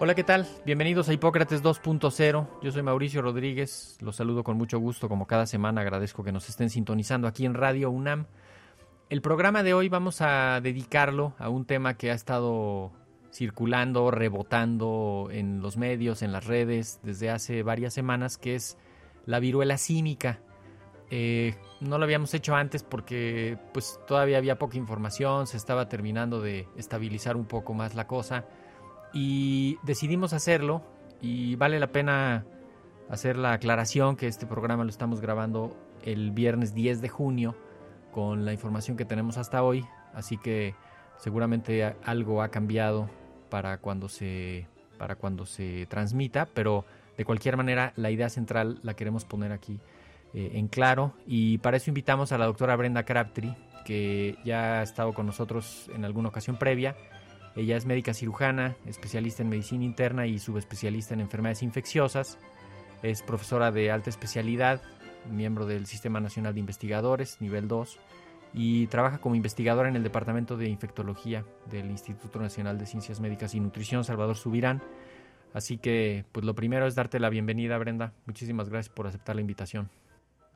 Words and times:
Hola, 0.00 0.14
¿qué 0.14 0.22
tal? 0.22 0.46
Bienvenidos 0.64 1.08
a 1.08 1.12
Hipócrates 1.12 1.60
2.0. 1.60 2.46
Yo 2.62 2.70
soy 2.70 2.82
Mauricio 2.82 3.20
Rodríguez. 3.20 3.98
Los 4.00 4.14
saludo 4.14 4.44
con 4.44 4.56
mucho 4.56 4.78
gusto. 4.78 5.08
Como 5.08 5.26
cada 5.26 5.44
semana 5.44 5.80
agradezco 5.80 6.22
que 6.22 6.30
nos 6.30 6.48
estén 6.48 6.70
sintonizando 6.70 7.26
aquí 7.26 7.44
en 7.44 7.54
Radio 7.54 7.90
UNAM. 7.90 8.26
El 9.10 9.22
programa 9.22 9.64
de 9.64 9.74
hoy 9.74 9.88
vamos 9.88 10.20
a 10.20 10.60
dedicarlo 10.60 11.34
a 11.36 11.48
un 11.48 11.64
tema 11.64 11.94
que 11.94 12.12
ha 12.12 12.14
estado 12.14 12.92
circulando, 13.32 14.12
rebotando 14.12 15.30
en 15.32 15.62
los 15.62 15.76
medios, 15.76 16.22
en 16.22 16.30
las 16.30 16.46
redes 16.46 17.00
desde 17.02 17.30
hace 17.30 17.64
varias 17.64 17.92
semanas, 17.92 18.38
que 18.38 18.54
es 18.54 18.78
la 19.26 19.40
viruela 19.40 19.78
cínica. 19.78 20.38
Eh, 21.10 21.56
no 21.80 21.98
lo 21.98 22.04
habíamos 22.04 22.32
hecho 22.34 22.54
antes 22.54 22.84
porque 22.84 23.58
pues 23.74 23.98
todavía 24.06 24.38
había 24.38 24.60
poca 24.60 24.76
información, 24.76 25.48
se 25.48 25.56
estaba 25.56 25.88
terminando 25.88 26.40
de 26.40 26.68
estabilizar 26.76 27.36
un 27.36 27.46
poco 27.46 27.74
más 27.74 27.96
la 27.96 28.06
cosa 28.06 28.44
y 29.12 29.78
decidimos 29.82 30.32
hacerlo 30.32 30.82
y 31.20 31.56
vale 31.56 31.80
la 31.80 31.88
pena 31.88 32.44
hacer 33.08 33.36
la 33.36 33.52
aclaración 33.52 34.16
que 34.16 34.26
este 34.26 34.46
programa 34.46 34.84
lo 34.84 34.90
estamos 34.90 35.20
grabando 35.20 35.76
el 36.04 36.30
viernes 36.30 36.74
10 36.74 37.00
de 37.00 37.08
junio 37.08 37.56
con 38.12 38.44
la 38.44 38.52
información 38.52 38.96
que 38.96 39.04
tenemos 39.04 39.38
hasta 39.38 39.62
hoy, 39.62 39.84
así 40.14 40.38
que 40.38 40.74
seguramente 41.16 41.84
algo 42.04 42.42
ha 42.42 42.48
cambiado 42.48 43.08
para 43.50 43.78
cuando 43.78 44.08
se 44.08 44.66
para 44.98 45.14
cuando 45.14 45.46
se 45.46 45.86
transmita, 45.86 46.46
pero 46.46 46.84
de 47.16 47.24
cualquier 47.24 47.56
manera 47.56 47.92
la 47.96 48.10
idea 48.10 48.28
central 48.28 48.78
la 48.82 48.94
queremos 48.94 49.24
poner 49.24 49.52
aquí 49.52 49.78
eh, 50.34 50.50
en 50.54 50.66
claro. 50.68 51.14
Y 51.26 51.58
para 51.58 51.76
eso 51.76 51.90
invitamos 51.90 52.32
a 52.32 52.38
la 52.38 52.46
doctora 52.46 52.74
Brenda 52.76 53.04
Crabtree 53.04 53.54
que 53.84 54.36
ya 54.44 54.80
ha 54.80 54.82
estado 54.82 55.14
con 55.14 55.24
nosotros 55.26 55.88
en 55.94 56.04
alguna 56.04 56.28
ocasión 56.28 56.58
previa 56.58 56.96
ella 57.58 57.76
es 57.76 57.86
médica 57.86 58.14
cirujana, 58.14 58.76
especialista 58.86 59.42
en 59.42 59.48
medicina 59.48 59.84
interna 59.84 60.28
y 60.28 60.38
subespecialista 60.38 61.14
en 61.14 61.20
enfermedades 61.20 61.64
infecciosas. 61.64 62.38
Es 63.02 63.22
profesora 63.22 63.72
de 63.72 63.90
alta 63.90 64.10
especialidad, 64.10 64.80
miembro 65.28 65.66
del 65.66 65.86
Sistema 65.86 66.20
Nacional 66.20 66.54
de 66.54 66.60
Investigadores, 66.60 67.40
nivel 67.40 67.66
2, 67.66 67.98
y 68.54 68.86
trabaja 68.86 69.18
como 69.18 69.34
investigadora 69.34 69.88
en 69.88 69.96
el 69.96 70.04
Departamento 70.04 70.56
de 70.56 70.68
Infectología 70.68 71.44
del 71.68 71.90
Instituto 71.90 72.38
Nacional 72.38 72.78
de 72.78 72.86
Ciencias 72.86 73.18
Médicas 73.18 73.56
y 73.56 73.60
Nutrición 73.60 74.04
Salvador 74.04 74.36
Subirán. 74.36 74.80
Así 75.52 75.78
que, 75.78 76.24
pues 76.30 76.46
lo 76.46 76.54
primero 76.54 76.86
es 76.86 76.94
darte 76.94 77.18
la 77.18 77.28
bienvenida, 77.28 77.76
Brenda. 77.76 78.12
Muchísimas 78.24 78.68
gracias 78.68 78.94
por 78.94 79.08
aceptar 79.08 79.34
la 79.34 79.40
invitación. 79.40 79.90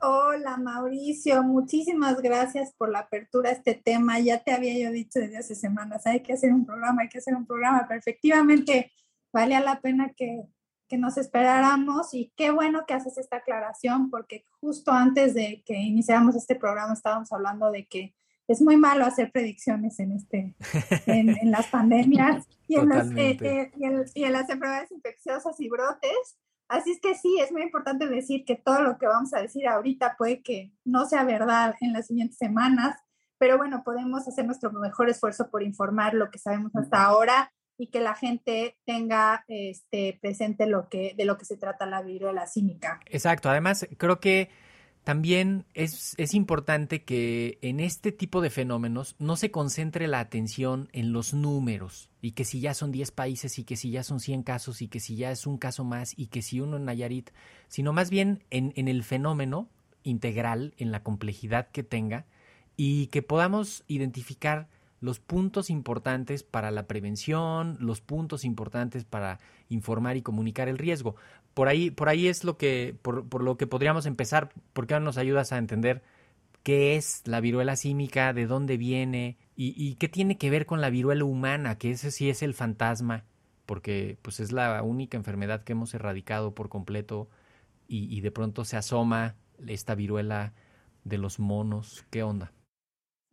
Hola 0.05 0.57
Mauricio, 0.57 1.43
muchísimas 1.43 2.21
gracias 2.21 2.73
por 2.73 2.91
la 2.91 2.99
apertura 2.99 3.49
a 3.49 3.53
este 3.53 3.73
tema. 3.73 4.19
Ya 4.19 4.43
te 4.43 4.51
había 4.51 4.77
yo 4.77 4.91
dicho 4.91 5.17
desde 5.19 5.37
hace 5.37 5.55
semanas, 5.55 6.05
hay 6.05 6.21
que 6.21 6.33
hacer 6.33 6.51
un 6.51 6.65
programa, 6.65 7.03
hay 7.03 7.07
que 7.07 7.19
hacer 7.19 7.33
un 7.33 7.45
programa, 7.45 7.85
pero 7.87 8.01
efectivamente 8.01 8.91
valía 9.31 9.61
la 9.61 9.79
pena 9.79 10.11
que, 10.13 10.43
que 10.89 10.97
nos 10.97 11.15
esperáramos 11.15 12.13
y 12.13 12.33
qué 12.35 12.51
bueno 12.51 12.83
que 12.85 12.95
haces 12.95 13.17
esta 13.17 13.37
aclaración 13.37 14.09
porque 14.09 14.43
justo 14.59 14.91
antes 14.91 15.35
de 15.35 15.63
que 15.65 15.75
iniciáramos 15.75 16.35
este 16.35 16.55
programa 16.55 16.91
estábamos 16.91 17.31
hablando 17.31 17.71
de 17.71 17.87
que 17.87 18.13
es 18.49 18.61
muy 18.61 18.75
malo 18.75 19.05
hacer 19.05 19.31
predicciones 19.31 20.01
en 20.01 20.11
este 20.11 20.53
en, 21.05 21.49
las 21.49 21.67
pandemias 21.67 22.45
y 22.67 22.75
en, 22.75 22.91
eh, 22.91 23.37
eh, 23.39 23.71
y 24.13 24.23
en 24.25 24.33
las 24.33 24.49
enfermedades 24.49 24.91
infecciosas 24.91 25.57
y 25.61 25.69
brotes 25.69 26.37
Así 26.67 26.91
es 26.91 26.99
que 26.99 27.15
sí, 27.15 27.39
es 27.39 27.51
muy 27.51 27.61
importante 27.61 28.07
decir 28.07 28.45
que 28.45 28.55
todo 28.55 28.81
lo 28.81 28.97
que 28.97 29.05
vamos 29.05 29.33
a 29.33 29.41
decir 29.41 29.67
ahorita 29.67 30.15
puede 30.17 30.41
que 30.41 30.71
no 30.85 31.05
sea 31.05 31.23
verdad 31.23 31.75
en 31.81 31.93
las 31.93 32.07
siguientes 32.07 32.37
semanas, 32.37 32.97
pero 33.37 33.57
bueno, 33.57 33.83
podemos 33.83 34.27
hacer 34.27 34.45
nuestro 34.45 34.71
mejor 34.71 35.09
esfuerzo 35.09 35.49
por 35.49 35.63
informar 35.63 36.13
lo 36.13 36.31
que 36.31 36.39
sabemos 36.39 36.75
hasta 36.75 37.03
ahora 37.03 37.51
y 37.77 37.87
que 37.87 37.99
la 37.99 38.15
gente 38.15 38.77
tenga 38.85 39.43
este, 39.47 40.17
presente 40.21 40.67
lo 40.67 40.89
que, 40.89 41.13
de 41.17 41.25
lo 41.25 41.37
que 41.37 41.45
se 41.45 41.57
trata 41.57 41.85
la 41.85 42.01
viruela 42.01 42.47
cínica. 42.47 42.99
Exacto, 43.07 43.49
además 43.49 43.87
creo 43.97 44.19
que 44.19 44.49
también 45.03 45.65
es, 45.73 46.13
es, 46.17 46.33
importante 46.33 47.03
que 47.03 47.57
en 47.61 47.79
este 47.81 48.11
tipo 48.11 48.39
de 48.41 48.49
fenómenos 48.49 49.15
no 49.19 49.35
se 49.35 49.51
concentre 49.51 50.07
la 50.07 50.19
atención 50.19 50.87
en 50.93 51.11
los 51.11 51.33
números 51.33 52.09
y 52.21 52.31
que 52.31 52.45
si 52.45 52.61
ya 52.61 52.73
son 52.73 52.91
10 52.91 53.11
países 53.11 53.59
y 53.59 53.65
que 53.65 53.75
si 53.75 53.91
ya 53.91 54.03
son 54.03 54.21
100 54.21 54.43
casos 54.43 54.81
y 54.81 54.87
que 54.87 55.01
si 55.01 55.17
ya 55.17 55.31
es 55.31 55.45
un 55.45 55.57
caso 55.57 55.83
más 55.83 56.13
y 56.17 56.27
que 56.27 56.41
si 56.41 56.61
uno 56.61 56.77
en 56.77 56.85
Nayarit, 56.85 57.31
sino 57.67 57.91
más 57.91 58.09
bien 58.09 58.43
en, 58.49 58.71
en 58.77 58.87
el 58.87 59.03
fenómeno 59.03 59.69
integral, 60.03 60.73
en 60.77 60.91
la 60.91 61.03
complejidad 61.03 61.69
que 61.69 61.83
tenga 61.83 62.25
y 62.77 63.07
que 63.07 63.21
podamos 63.21 63.83
identificar 63.87 64.69
los 65.03 65.19
puntos 65.19 65.69
importantes 65.69 66.43
para 66.43 66.71
la 66.71 66.87
prevención, 66.87 67.75
los 67.81 67.99
puntos 67.99 68.45
importantes 68.45 69.03
para 69.03 69.39
informar 69.67 70.15
y 70.15 70.21
comunicar 70.21 70.69
el 70.69 70.77
riesgo. 70.77 71.17
Por 71.53 71.67
ahí, 71.67 71.91
por 71.91 72.09
ahí 72.09 72.27
es 72.27 72.43
lo 72.43 72.57
que, 72.57 72.95
por, 73.01 73.27
por 73.29 73.43
lo 73.43 73.57
que 73.57 73.67
podríamos 73.67 74.05
empezar, 74.05 74.51
porque 74.73 74.99
nos 74.99 75.17
ayudas 75.17 75.51
a 75.51 75.57
entender 75.57 76.03
qué 76.63 76.95
es 76.95 77.21
la 77.25 77.41
viruela 77.41 77.75
símica, 77.75 78.33
de 78.33 78.47
dónde 78.47 78.77
viene 78.77 79.37
y, 79.55 79.95
qué 79.95 80.07
tiene 80.09 80.37
que 80.37 80.49
ver 80.49 80.65
con 80.65 80.81
la 80.81 80.89
viruela 80.89 81.25
humana, 81.25 81.77
que 81.77 81.91
ese 81.91 82.11
sí 82.11 82.29
es 82.29 82.41
el 82.41 82.53
fantasma, 82.53 83.25
porque 83.65 84.17
pues 84.21 84.39
es 84.39 84.51
la 84.51 84.81
única 84.81 85.17
enfermedad 85.17 85.63
que 85.63 85.73
hemos 85.73 85.93
erradicado 85.93 86.55
por 86.55 86.69
completo 86.69 87.29
y, 87.87 88.15
y 88.15 88.21
de 88.21 88.31
pronto 88.31 88.65
se 88.65 88.77
asoma 88.77 89.35
esta 89.67 89.95
viruela 89.95 90.53
de 91.03 91.17
los 91.17 91.39
monos. 91.39 92.05
¿Qué 92.09 92.23
onda? 92.23 92.51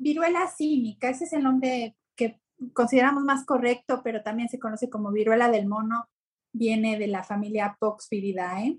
viruela 0.01 0.49
cínica, 0.49 1.11
ese 1.11 1.25
es 1.25 1.33
el 1.35 1.43
nombre 1.43 1.95
que 2.17 2.41
consideramos 2.73 3.23
más 3.23 3.45
correcto, 3.45 4.01
pero 4.03 4.23
también 4.23 4.49
se 4.49 4.59
conoce 4.59 4.89
como 4.89 5.13
viruela 5.13 5.51
del 5.51 5.67
mono, 5.67 6.09
viene 6.53 6.99
de 6.99 7.07
la 7.07 7.25
familia 7.25 7.77
Poxviridae 7.79 8.79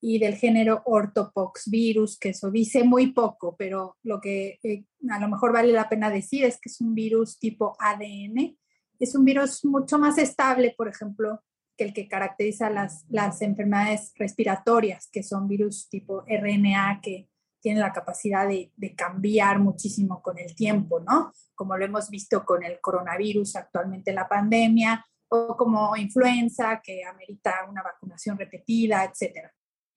y 0.00 0.18
del 0.18 0.36
género 0.36 0.82
Orthopoxvirus, 0.86 2.18
que 2.18 2.30
eso 2.30 2.50
dice 2.50 2.84
muy 2.84 3.12
poco, 3.12 3.56
pero 3.56 3.96
lo 4.02 4.20
que 4.20 4.58
eh, 4.62 4.84
a 5.10 5.18
lo 5.18 5.28
mejor 5.28 5.52
vale 5.52 5.72
la 5.72 5.88
pena 5.88 6.10
decir 6.10 6.44
es 6.44 6.58
que 6.60 6.70
es 6.70 6.80
un 6.80 6.94
virus 6.94 7.38
tipo 7.38 7.76
ADN. 7.78 8.56
Es 8.98 9.14
un 9.14 9.24
virus 9.24 9.64
mucho 9.64 9.98
más 9.98 10.18
estable, 10.18 10.74
por 10.76 10.88
ejemplo, 10.88 11.42
que 11.76 11.84
el 11.84 11.92
que 11.92 12.08
caracteriza 12.08 12.70
las, 12.70 13.04
las 13.08 13.42
enfermedades 13.42 14.12
respiratorias, 14.16 15.08
que 15.10 15.22
son 15.22 15.48
virus 15.48 15.88
tipo 15.88 16.24
RNA, 16.26 17.00
que 17.02 17.28
tiene 17.60 17.80
la 17.80 17.92
capacidad 17.92 18.48
de, 18.48 18.72
cambiar 18.96 19.58
muchísimo 19.60 20.22
con 20.22 20.38
el 20.38 20.54
tiempo, 20.54 21.00
¿no? 21.00 21.32
Como 21.54 21.76
lo 21.76 21.84
hemos 21.84 22.10
visto 22.10 22.44
con 22.44 22.64
el 22.64 22.80
coronavirus 22.80 23.56
actualmente 23.56 24.10
en 24.10 24.16
la 24.16 24.28
pandemia, 24.28 25.06
o 25.30 25.56
como 25.56 25.96
influenza, 25.96 26.80
que 26.82 27.04
amerita 27.04 27.66
una 27.68 27.82
vacunación 27.82 28.36
repetida, 28.36 29.04
etc. 29.04 29.48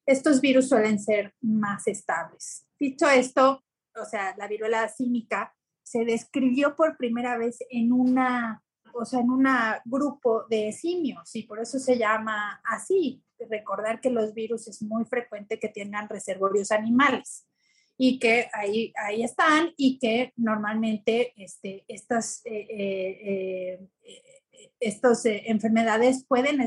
Estos 0.05 0.39
virus 0.39 0.69
suelen 0.69 0.99
ser 0.99 1.33
más 1.41 1.87
estables. 1.87 2.67
Dicho 2.79 3.07
esto, 3.09 3.63
o 3.95 4.05
sea, 4.05 4.35
la 4.37 4.47
viruela 4.47 4.87
cínica 4.89 5.53
se 5.83 6.05
describió 6.05 6.75
por 6.75 6.97
primera 6.97 7.37
vez 7.37 7.57
en 7.69 7.91
una, 7.91 8.63
o 8.93 9.05
sea, 9.05 9.19
en 9.19 9.29
un 9.29 9.47
grupo 9.85 10.45
de 10.49 10.71
simios 10.71 11.35
y 11.35 11.43
por 11.43 11.59
eso 11.59 11.79
se 11.79 11.97
llama 11.97 12.61
así. 12.63 13.23
Recordar 13.49 13.99
que 13.99 14.09
los 14.09 14.33
virus 14.33 14.67
es 14.67 14.81
muy 14.81 15.03
frecuente 15.05 15.59
que 15.59 15.67
tengan 15.67 16.07
reservorios 16.07 16.71
animales 16.71 17.45
y 17.97 18.19
que 18.19 18.49
ahí, 18.53 18.93
ahí 18.95 19.23
están 19.23 19.73
y 19.77 19.99
que 19.99 20.33
normalmente 20.37 21.33
este, 21.35 21.83
estas, 21.87 22.41
eh, 22.45 22.67
eh, 22.69 23.87
eh, 24.03 24.42
estas 24.79 25.25
enfermedades 25.25 26.25
pueden 26.25 26.59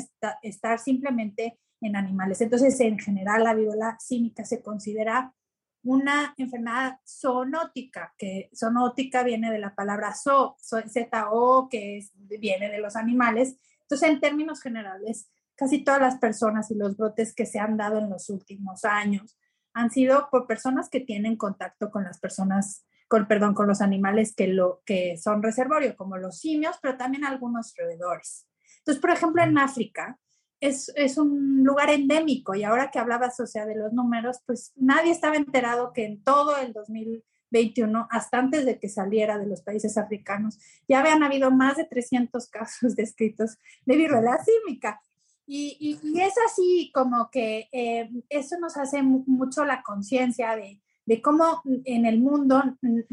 estar 0.42 0.78
simplemente 0.78 1.58
en 1.80 1.96
animales. 1.96 2.40
Entonces, 2.40 2.78
en 2.80 2.98
general, 2.98 3.44
la 3.44 3.54
viruela 3.54 3.98
cínica 4.00 4.44
se 4.44 4.62
considera 4.62 5.34
una 5.82 6.34
enfermedad 6.36 6.98
zoonótica, 7.06 8.12
que 8.18 8.50
zoonótica 8.56 9.22
viene 9.22 9.52
de 9.52 9.58
la 9.58 9.74
palabra 9.74 10.14
zo, 10.14 10.56
Z-O, 10.60 11.68
que 11.68 12.00
viene 12.40 12.70
de 12.70 12.78
los 12.78 12.96
animales. 12.96 13.56
Entonces, 13.82 14.08
en 14.08 14.20
términos 14.20 14.60
generales, 14.60 15.30
casi 15.54 15.84
todas 15.84 16.00
las 16.00 16.18
personas 16.18 16.70
y 16.70 16.74
los 16.74 16.96
brotes 16.96 17.34
que 17.34 17.46
se 17.46 17.60
han 17.60 17.76
dado 17.76 17.98
en 17.98 18.10
los 18.10 18.30
últimos 18.30 18.84
años 18.84 19.38
han 19.74 19.90
sido 19.90 20.28
por 20.30 20.46
personas 20.46 20.88
que 20.88 21.00
tienen 21.00 21.36
contacto 21.36 21.90
con 21.90 22.02
las 22.02 22.18
personas, 22.18 22.84
con, 23.08 23.26
perdón, 23.26 23.54
con 23.54 23.66
los 23.66 23.80
animales 23.80 24.34
que, 24.34 24.48
lo, 24.48 24.82
que 24.84 25.16
son 25.16 25.42
reservorio, 25.42 25.96
como 25.96 26.16
los 26.16 26.38
simios, 26.38 26.76
pero 26.82 26.96
también 26.96 27.24
algunos 27.24 27.74
roedores. 27.76 28.46
Entonces, 28.78 29.00
por 29.00 29.10
ejemplo, 29.10 29.42
en 29.42 29.58
África, 29.58 30.18
es, 30.60 30.92
es, 30.96 31.18
un 31.18 31.64
lugar 31.64 31.90
endémico 31.90 32.54
y 32.54 32.64
ahora 32.64 32.90
que 32.90 32.98
hablabas, 32.98 33.38
o 33.40 33.46
sea, 33.46 33.66
de 33.66 33.76
los 33.76 33.92
números, 33.92 34.38
pues 34.46 34.72
nadie 34.74 35.12
estaba 35.12 35.36
enterado 35.36 35.92
que 35.92 36.04
en 36.04 36.22
todo 36.22 36.56
el 36.56 36.72
2021, 36.72 38.08
hasta 38.10 38.38
antes 38.38 38.64
de 38.64 38.78
que 38.78 38.88
saliera 38.88 39.38
de 39.38 39.46
los 39.46 39.62
países 39.62 39.98
africanos, 39.98 40.58
ya 40.88 41.00
habían 41.00 41.22
habido 41.22 41.50
más 41.50 41.76
de 41.76 41.84
300 41.84 42.48
casos 42.50 42.96
descritos 42.96 43.58
de 43.84 43.96
viruela 43.96 44.38
símica. 44.42 45.00
Y, 45.48 46.00
y, 46.02 46.20
es 46.20 46.34
así 46.44 46.90
como 46.92 47.30
que 47.30 47.68
eh, 47.70 48.10
eso 48.30 48.58
nos 48.58 48.76
hace 48.76 49.02
mucho 49.02 49.64
la 49.64 49.82
conciencia 49.82 50.56
de, 50.56 50.80
de, 51.06 51.22
cómo 51.22 51.62
en 51.84 52.04
el 52.04 52.20
mundo 52.20 52.62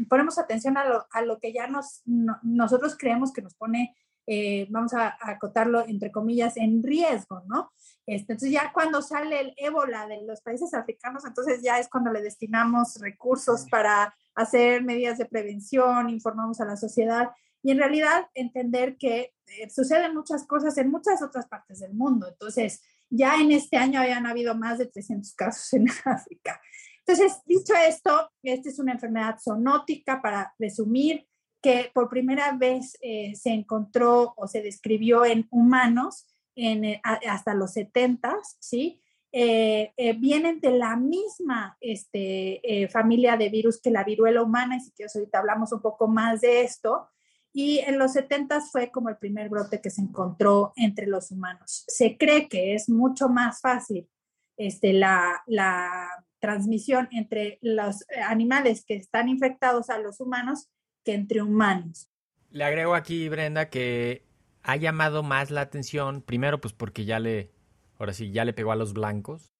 ponemos 0.08 0.38
atención 0.38 0.76
a 0.76 0.84
lo, 0.84 1.06
a 1.10 1.22
lo 1.22 1.38
que 1.38 1.52
ya 1.52 1.66
nos, 1.66 2.02
nosotros 2.04 2.96
creemos 2.98 3.32
que 3.32 3.42
nos 3.42 3.54
pone 3.54 3.94
eh, 4.26 4.66
vamos 4.70 4.94
a, 4.94 5.16
acotarlo 5.20 5.86
entre 5.86 6.10
comillas, 6.10 6.56
en 6.56 6.82
riesgo, 6.82 7.42
¿no? 7.46 7.72
Este, 8.06 8.32
entonces 8.32 8.50
ya 8.50 8.72
cuando 8.72 9.02
sale 9.02 9.40
el 9.40 9.54
ébola 9.56 10.06
de 10.06 10.22
los 10.22 10.40
países 10.40 10.72
africanos, 10.74 11.24
entonces 11.26 11.60
ya 11.62 11.78
es 11.78 11.88
cuando 11.88 12.10
le 12.10 12.22
destinamos 12.22 13.00
recursos 13.00 13.66
para 13.70 14.14
hacer 14.34 14.82
medidas 14.82 15.18
de 15.18 15.26
prevención, 15.26 16.08
informamos 16.10 16.60
a 16.60 16.64
la 16.64 16.76
sociedad 16.76 17.30
y 17.62 17.70
en 17.70 17.78
realidad 17.78 18.26
entender 18.34 18.96
que 18.96 19.34
eh, 19.46 19.70
suceden 19.70 20.14
muchas 20.14 20.46
cosas 20.46 20.76
en 20.78 20.90
muchas 20.90 21.22
otras 21.22 21.46
partes 21.46 21.80
del 21.80 21.94
mundo. 21.94 22.28
Entonces, 22.28 22.82
ya 23.10 23.36
en 23.40 23.52
este 23.52 23.76
año 23.76 24.00
habían 24.00 24.26
habido 24.26 24.54
más 24.54 24.78
de 24.78 24.86
300 24.86 25.34
casos 25.34 25.72
en 25.74 25.86
África. 26.04 26.60
Entonces, 27.06 27.40
dicho 27.44 27.74
esto, 27.74 28.30
esta 28.42 28.68
es 28.68 28.78
una 28.78 28.92
enfermedad 28.92 29.36
zoonótica, 29.42 30.22
para 30.22 30.54
resumir, 30.58 31.26
que 31.60 31.90
por 31.94 32.08
primera 32.08 32.52
vez 32.52 32.96
eh, 33.00 33.34
se 33.34 33.50
encontró 33.50 34.34
o 34.36 34.46
se 34.46 34.62
describió 34.62 35.24
en 35.24 35.46
humanos 35.50 36.26
en, 36.54 36.84
eh, 36.84 37.00
hasta 37.04 37.54
los 37.54 37.72
70, 37.72 38.36
¿sí? 38.58 39.00
Eh, 39.32 39.92
vienen 40.18 40.60
de 40.60 40.70
la 40.78 40.94
misma 40.96 41.76
este, 41.80 42.88
familia 42.92 43.36
de 43.36 43.48
virus 43.48 43.80
que 43.80 43.90
la 43.90 44.04
viruela 44.04 44.42
humana, 44.42 44.76
y 44.76 44.80
si 44.80 44.92
quieres 44.92 45.16
ahorita 45.16 45.40
hablamos 45.40 45.72
un 45.72 45.82
poco 45.82 46.06
más 46.06 46.42
de 46.42 46.62
esto, 46.62 47.08
y 47.52 47.78
en 47.78 47.98
los 47.98 48.12
70 48.12 48.60
fue 48.60 48.90
como 48.90 49.08
el 49.08 49.16
primer 49.16 49.48
brote 49.48 49.80
que 49.80 49.90
se 49.90 50.02
encontró 50.02 50.72
entre 50.76 51.06
los 51.06 51.32
humanos. 51.32 51.84
Se 51.88 52.16
cree 52.16 52.48
que 52.48 52.74
es 52.74 52.88
mucho 52.88 53.28
más 53.28 53.60
fácil 53.60 54.08
este, 54.56 54.92
la, 54.92 55.42
la 55.46 56.24
transmisión 56.44 57.08
entre 57.10 57.58
los 57.62 58.04
animales 58.28 58.84
que 58.84 58.96
están 58.96 59.30
infectados 59.30 59.88
a 59.88 59.98
los 59.98 60.20
humanos 60.20 60.68
que 61.02 61.14
entre 61.14 61.40
humanos. 61.40 62.10
Le 62.50 62.64
agrego 62.64 62.94
aquí, 62.94 63.30
Brenda, 63.30 63.70
que 63.70 64.26
ha 64.62 64.76
llamado 64.76 65.22
más 65.22 65.50
la 65.50 65.62
atención, 65.62 66.20
primero 66.20 66.60
pues 66.60 66.74
porque 66.74 67.06
ya 67.06 67.18
le, 67.18 67.50
ahora 67.98 68.12
sí, 68.12 68.30
ya 68.30 68.44
le 68.44 68.52
pegó 68.52 68.72
a 68.72 68.76
los 68.76 68.92
blancos, 68.92 69.54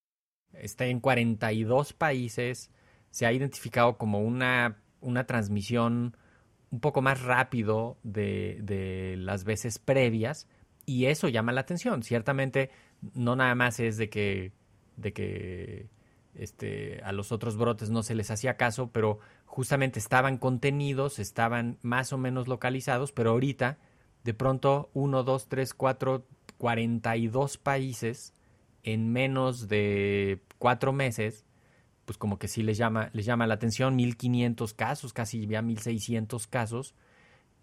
está 0.52 0.84
en 0.84 1.00
42 1.00 1.94
países, 1.94 2.70
se 3.10 3.24
ha 3.24 3.32
identificado 3.32 3.96
como 3.96 4.20
una, 4.20 4.82
una 5.00 5.24
transmisión 5.24 6.18
un 6.70 6.80
poco 6.80 7.00
más 7.00 7.22
rápido 7.22 7.96
de, 8.02 8.58
de 8.60 9.16
las 9.16 9.44
veces 9.44 9.78
previas 9.78 10.48
y 10.84 11.06
eso 11.06 11.28
llama 11.28 11.52
la 11.52 11.62
atención. 11.62 12.02
Ciertamente 12.02 12.70
no 13.14 13.36
nada 13.36 13.54
más 13.54 13.80
es 13.80 13.96
de 13.96 14.10
que, 14.10 14.52
de 14.96 15.14
que 15.14 15.88
este, 16.36 17.00
a 17.04 17.12
los 17.12 17.32
otros 17.32 17.56
brotes 17.56 17.90
no 17.90 18.02
se 18.02 18.14
les 18.14 18.30
hacía 18.30 18.56
caso, 18.56 18.90
pero 18.92 19.18
justamente 19.46 19.98
estaban 19.98 20.38
contenidos, 20.38 21.18
estaban 21.18 21.78
más 21.82 22.12
o 22.12 22.18
menos 22.18 22.48
localizados, 22.48 23.12
pero 23.12 23.30
ahorita 23.30 23.78
de 24.24 24.34
pronto 24.34 24.90
1, 24.94 25.22
2, 25.22 25.48
3, 25.48 25.74
4, 25.74 26.26
42 26.58 27.58
países 27.58 28.34
en 28.82 29.12
menos 29.12 29.68
de 29.68 30.40
cuatro 30.58 30.92
meses, 30.92 31.44
pues 32.04 32.18
como 32.18 32.38
que 32.38 32.48
sí 32.48 32.62
les 32.62 32.76
llama, 32.76 33.10
les 33.12 33.24
llama 33.24 33.46
la 33.46 33.54
atención, 33.54 33.96
1500 33.96 34.74
casos, 34.74 35.12
casi 35.12 35.46
ya 35.46 35.62
1600 35.62 36.46
casos, 36.46 36.94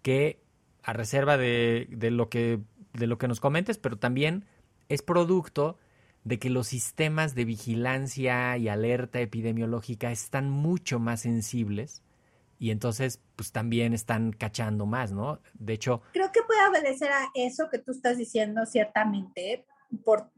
que 0.02 0.42
a 0.82 0.92
reserva 0.92 1.36
de, 1.36 1.86
de, 1.90 2.10
lo 2.10 2.28
que, 2.28 2.60
de 2.92 3.06
lo 3.06 3.18
que 3.18 3.28
nos 3.28 3.40
comentes, 3.40 3.78
pero 3.78 3.98
también 3.98 4.46
es 4.88 5.02
producto 5.02 5.78
de 6.24 6.38
que 6.38 6.50
los 6.50 6.68
sistemas 6.68 7.34
de 7.34 7.44
vigilancia 7.44 8.56
y 8.56 8.68
alerta 8.68 9.20
epidemiológica 9.20 10.10
están 10.10 10.50
mucho 10.50 10.98
más 10.98 11.22
sensibles 11.22 12.02
y 12.58 12.70
entonces 12.70 13.20
pues 13.34 13.50
también 13.50 13.92
están 13.92 14.32
cachando 14.32 14.86
más, 14.86 15.10
¿no? 15.10 15.40
De 15.54 15.72
hecho... 15.72 16.00
Creo 16.12 16.30
que 16.30 16.42
puede 16.42 16.64
obedecer 16.68 17.10
a 17.10 17.28
eso 17.34 17.68
que 17.68 17.78
tú 17.78 17.90
estás 17.90 18.18
diciendo, 18.18 18.64
ciertamente, 18.66 19.66
por, 20.04 20.30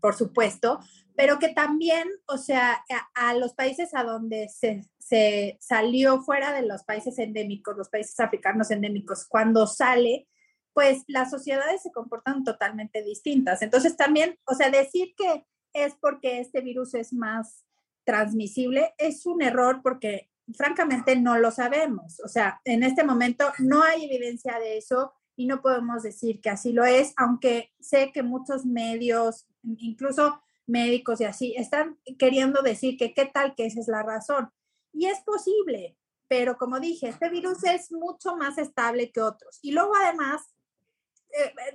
por 0.00 0.14
supuesto, 0.14 0.78
pero 1.16 1.40
que 1.40 1.48
también, 1.48 2.08
o 2.26 2.38
sea, 2.38 2.84
a, 3.14 3.30
a 3.30 3.34
los 3.34 3.54
países 3.54 3.94
a 3.94 4.04
donde 4.04 4.48
se, 4.48 4.84
se, 4.98 5.58
salió 5.60 6.22
fuera 6.22 6.52
de 6.52 6.62
los 6.62 6.84
países 6.84 7.18
endémicos, 7.18 7.76
los 7.76 7.88
países 7.88 8.18
africanos 8.20 8.70
endémicos, 8.70 9.26
cuando 9.28 9.66
sale, 9.66 10.28
pues 10.72 11.04
las 11.06 11.30
sociedades 11.30 11.82
se 11.82 11.92
comportan 11.92 12.44
totalmente 12.44 13.02
distintas. 13.02 13.62
Entonces 13.62 13.96
también, 13.96 14.38
o 14.46 14.54
sea, 14.54 14.70
decir 14.70 15.14
que 15.16 15.46
es 15.72 15.94
porque 16.00 16.40
este 16.40 16.60
virus 16.60 16.94
es 16.94 17.12
más 17.12 17.64
transmisible 18.04 18.94
es 18.98 19.26
un 19.26 19.42
error 19.42 19.80
porque 19.82 20.30
francamente 20.54 21.16
no 21.16 21.38
lo 21.38 21.50
sabemos. 21.50 22.20
O 22.24 22.28
sea, 22.28 22.60
en 22.64 22.82
este 22.82 23.04
momento 23.04 23.52
no 23.58 23.82
hay 23.82 24.04
evidencia 24.04 24.58
de 24.58 24.78
eso 24.78 25.12
y 25.36 25.46
no 25.46 25.62
podemos 25.62 26.02
decir 26.02 26.40
que 26.40 26.50
así 26.50 26.72
lo 26.72 26.84
es, 26.84 27.14
aunque 27.16 27.72
sé 27.80 28.12
que 28.12 28.22
muchos 28.22 28.66
medios, 28.66 29.46
incluso 29.62 30.42
médicos 30.66 31.20
y 31.20 31.24
así, 31.24 31.54
están 31.56 31.98
queriendo 32.18 32.62
decir 32.62 32.96
que 32.96 33.14
qué 33.14 33.26
tal 33.26 33.54
que 33.54 33.66
esa 33.66 33.80
es 33.80 33.88
la 33.88 34.02
razón. 34.02 34.50
Y 34.92 35.06
es 35.06 35.20
posible, 35.20 35.96
pero 36.28 36.58
como 36.58 36.80
dije, 36.80 37.08
este 37.08 37.30
virus 37.30 37.64
es 37.64 37.92
mucho 37.92 38.36
más 38.36 38.58
estable 38.58 39.10
que 39.10 39.20
otros. 39.20 39.58
Y 39.62 39.72
luego 39.72 39.92
además 39.96 40.42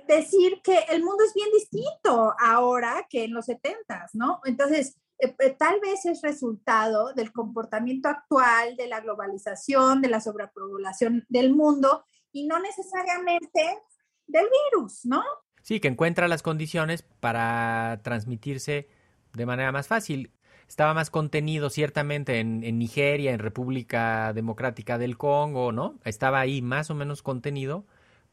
decir 0.06 0.60
que 0.62 0.78
el 0.90 1.02
mundo 1.02 1.24
es 1.24 1.34
bien 1.34 1.48
distinto 1.52 2.34
ahora 2.40 3.06
que 3.08 3.24
en 3.24 3.34
los 3.34 3.46
70, 3.46 4.08
¿no? 4.14 4.40
Entonces, 4.44 4.96
eh, 5.18 5.34
eh, 5.38 5.56
tal 5.58 5.80
vez 5.80 6.06
es 6.06 6.22
resultado 6.22 7.12
del 7.12 7.32
comportamiento 7.32 8.08
actual, 8.08 8.76
de 8.76 8.86
la 8.86 9.00
globalización, 9.00 10.00
de 10.00 10.08
la 10.08 10.20
sobrepoblación 10.20 11.26
del 11.28 11.54
mundo 11.54 12.04
y 12.32 12.46
no 12.46 12.60
necesariamente 12.60 13.78
del 14.26 14.46
virus, 14.72 15.04
¿no? 15.04 15.22
Sí, 15.62 15.80
que 15.80 15.88
encuentra 15.88 16.28
las 16.28 16.42
condiciones 16.42 17.02
para 17.02 18.00
transmitirse 18.02 18.88
de 19.34 19.46
manera 19.46 19.72
más 19.72 19.88
fácil. 19.88 20.32
Estaba 20.68 20.94
más 20.94 21.10
contenido 21.10 21.70
ciertamente 21.70 22.38
en, 22.38 22.62
en 22.62 22.78
Nigeria, 22.78 23.32
en 23.32 23.38
República 23.38 24.32
Democrática 24.34 24.98
del 24.98 25.16
Congo, 25.16 25.72
¿no? 25.72 25.98
Estaba 26.04 26.40
ahí 26.40 26.62
más 26.62 26.90
o 26.90 26.94
menos 26.94 27.22
contenido 27.22 27.86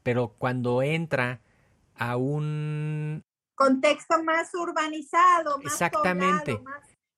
pero 0.06 0.36
cuando 0.38 0.82
entra 0.82 1.40
a 1.96 2.16
un 2.16 3.24
contexto 3.56 4.22
más 4.22 4.54
urbanizado, 4.54 5.58
más 5.58 5.72
Exactamente. 5.72 6.62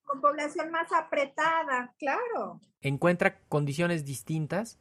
con 0.03 0.19
población 0.19 0.71
más 0.71 0.91
apretada, 0.91 1.93
claro. 1.99 2.59
Encuentra 2.81 3.41
condiciones 3.41 4.05
distintas 4.05 4.79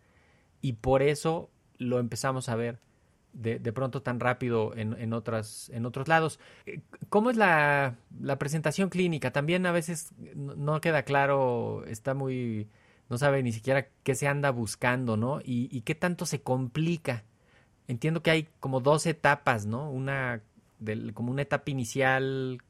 y 0.62 0.72
por 0.72 1.02
eso 1.02 1.50
lo 1.76 1.98
empezamos 1.98 2.48
a 2.48 2.56
ver 2.56 2.80
de, 3.34 3.58
de 3.58 3.72
pronto 3.74 4.00
tan 4.00 4.20
rápido 4.20 4.74
en, 4.74 4.98
en, 4.98 5.12
otras, 5.12 5.68
en 5.74 5.84
otros 5.84 6.08
lados. 6.08 6.40
Eh, 6.64 6.80
¿Cómo 7.10 7.28
es 7.28 7.36
la, 7.36 7.98
la, 8.18 8.38
presentación 8.38 8.88
clínica? 8.88 9.32
También 9.32 9.66
a 9.66 9.72
veces 9.72 10.14
no 10.16 10.80
queda 10.80 11.02
claro, 11.02 11.84
está 11.84 12.14
muy, 12.14 12.70
no 13.10 13.18
sabe 13.18 13.42
ni 13.42 13.52
siquiera 13.52 13.90
qué 14.02 14.14
se 14.14 14.28
anda 14.28 14.50
buscando, 14.50 15.18
¿no? 15.18 15.40
Y, 15.44 15.68
y 15.70 15.82
qué 15.82 15.94
tanto 15.94 16.24
se 16.24 16.40
complica 16.40 17.26
entiendo 17.88 18.22
que 18.22 18.30
hay 18.30 18.48
como 18.60 18.80
dos 18.80 19.06
etapas, 19.06 19.66
¿no? 19.66 19.90
Una 19.90 20.42
como 21.12 21.32
una 21.32 21.42
etapa 21.42 21.70
inicial 21.72 22.62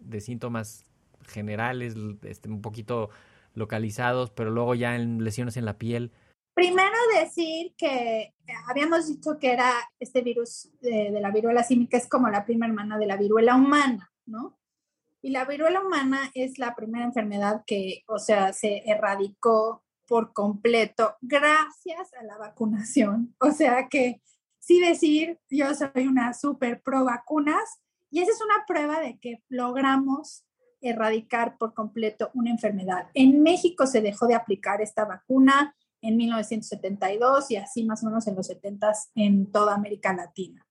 de 0.00 0.20
síntomas 0.20 0.84
generales, 1.28 1.94
este, 2.22 2.48
un 2.48 2.60
poquito 2.60 3.10
localizados, 3.54 4.30
pero 4.30 4.50
luego 4.50 4.74
ya 4.74 4.96
en 4.96 5.22
lesiones 5.22 5.56
en 5.56 5.64
la 5.64 5.78
piel. 5.78 6.10
Primero 6.54 6.96
decir 7.20 7.72
que 7.78 8.34
habíamos 8.68 9.06
dicho 9.06 9.38
que 9.38 9.52
era 9.52 9.72
este 10.00 10.22
virus 10.22 10.70
de, 10.80 11.10
la 11.20 11.30
viruela 11.30 11.62
símica 11.62 11.96
es 11.96 12.08
como 12.08 12.28
la 12.28 12.44
prima 12.44 12.66
hermana 12.66 12.98
de 12.98 13.06
la 13.06 13.16
viruela 13.16 13.54
humana, 13.54 14.12
¿no? 14.26 14.58
Y 15.22 15.30
la 15.30 15.44
viruela 15.44 15.80
humana 15.80 16.30
es 16.34 16.58
la 16.58 16.74
primera 16.74 17.04
enfermedad 17.04 17.62
que, 17.64 18.02
o 18.08 18.18
sea, 18.18 18.52
se 18.52 18.82
erradicó 18.90 19.84
por 20.08 20.32
completo 20.32 21.16
gracias 21.20 22.12
a 22.14 22.24
la 22.24 22.36
vacunación. 22.38 23.34
O 23.40 23.52
sea 23.52 23.88
que 23.88 24.20
sí 24.62 24.80
decir, 24.80 25.38
yo 25.50 25.74
soy 25.74 26.06
una 26.06 26.32
super 26.34 26.80
pro 26.82 27.04
vacunas 27.04 27.80
y 28.10 28.20
esa 28.20 28.30
es 28.30 28.40
una 28.40 28.64
prueba 28.66 29.00
de 29.00 29.18
que 29.18 29.42
logramos 29.48 30.44
erradicar 30.80 31.58
por 31.58 31.74
completo 31.74 32.30
una 32.34 32.50
enfermedad. 32.50 33.08
En 33.14 33.42
México 33.42 33.86
se 33.86 34.00
dejó 34.00 34.26
de 34.26 34.34
aplicar 34.34 34.80
esta 34.80 35.04
vacuna 35.04 35.74
en 36.00 36.16
1972 36.16 37.50
y 37.50 37.56
así 37.56 37.84
más 37.84 38.02
o 38.02 38.06
menos 38.06 38.26
en 38.26 38.36
los 38.36 38.46
70 38.46 38.92
en 39.16 39.50
toda 39.50 39.74
América 39.74 40.12
Latina. 40.12 40.64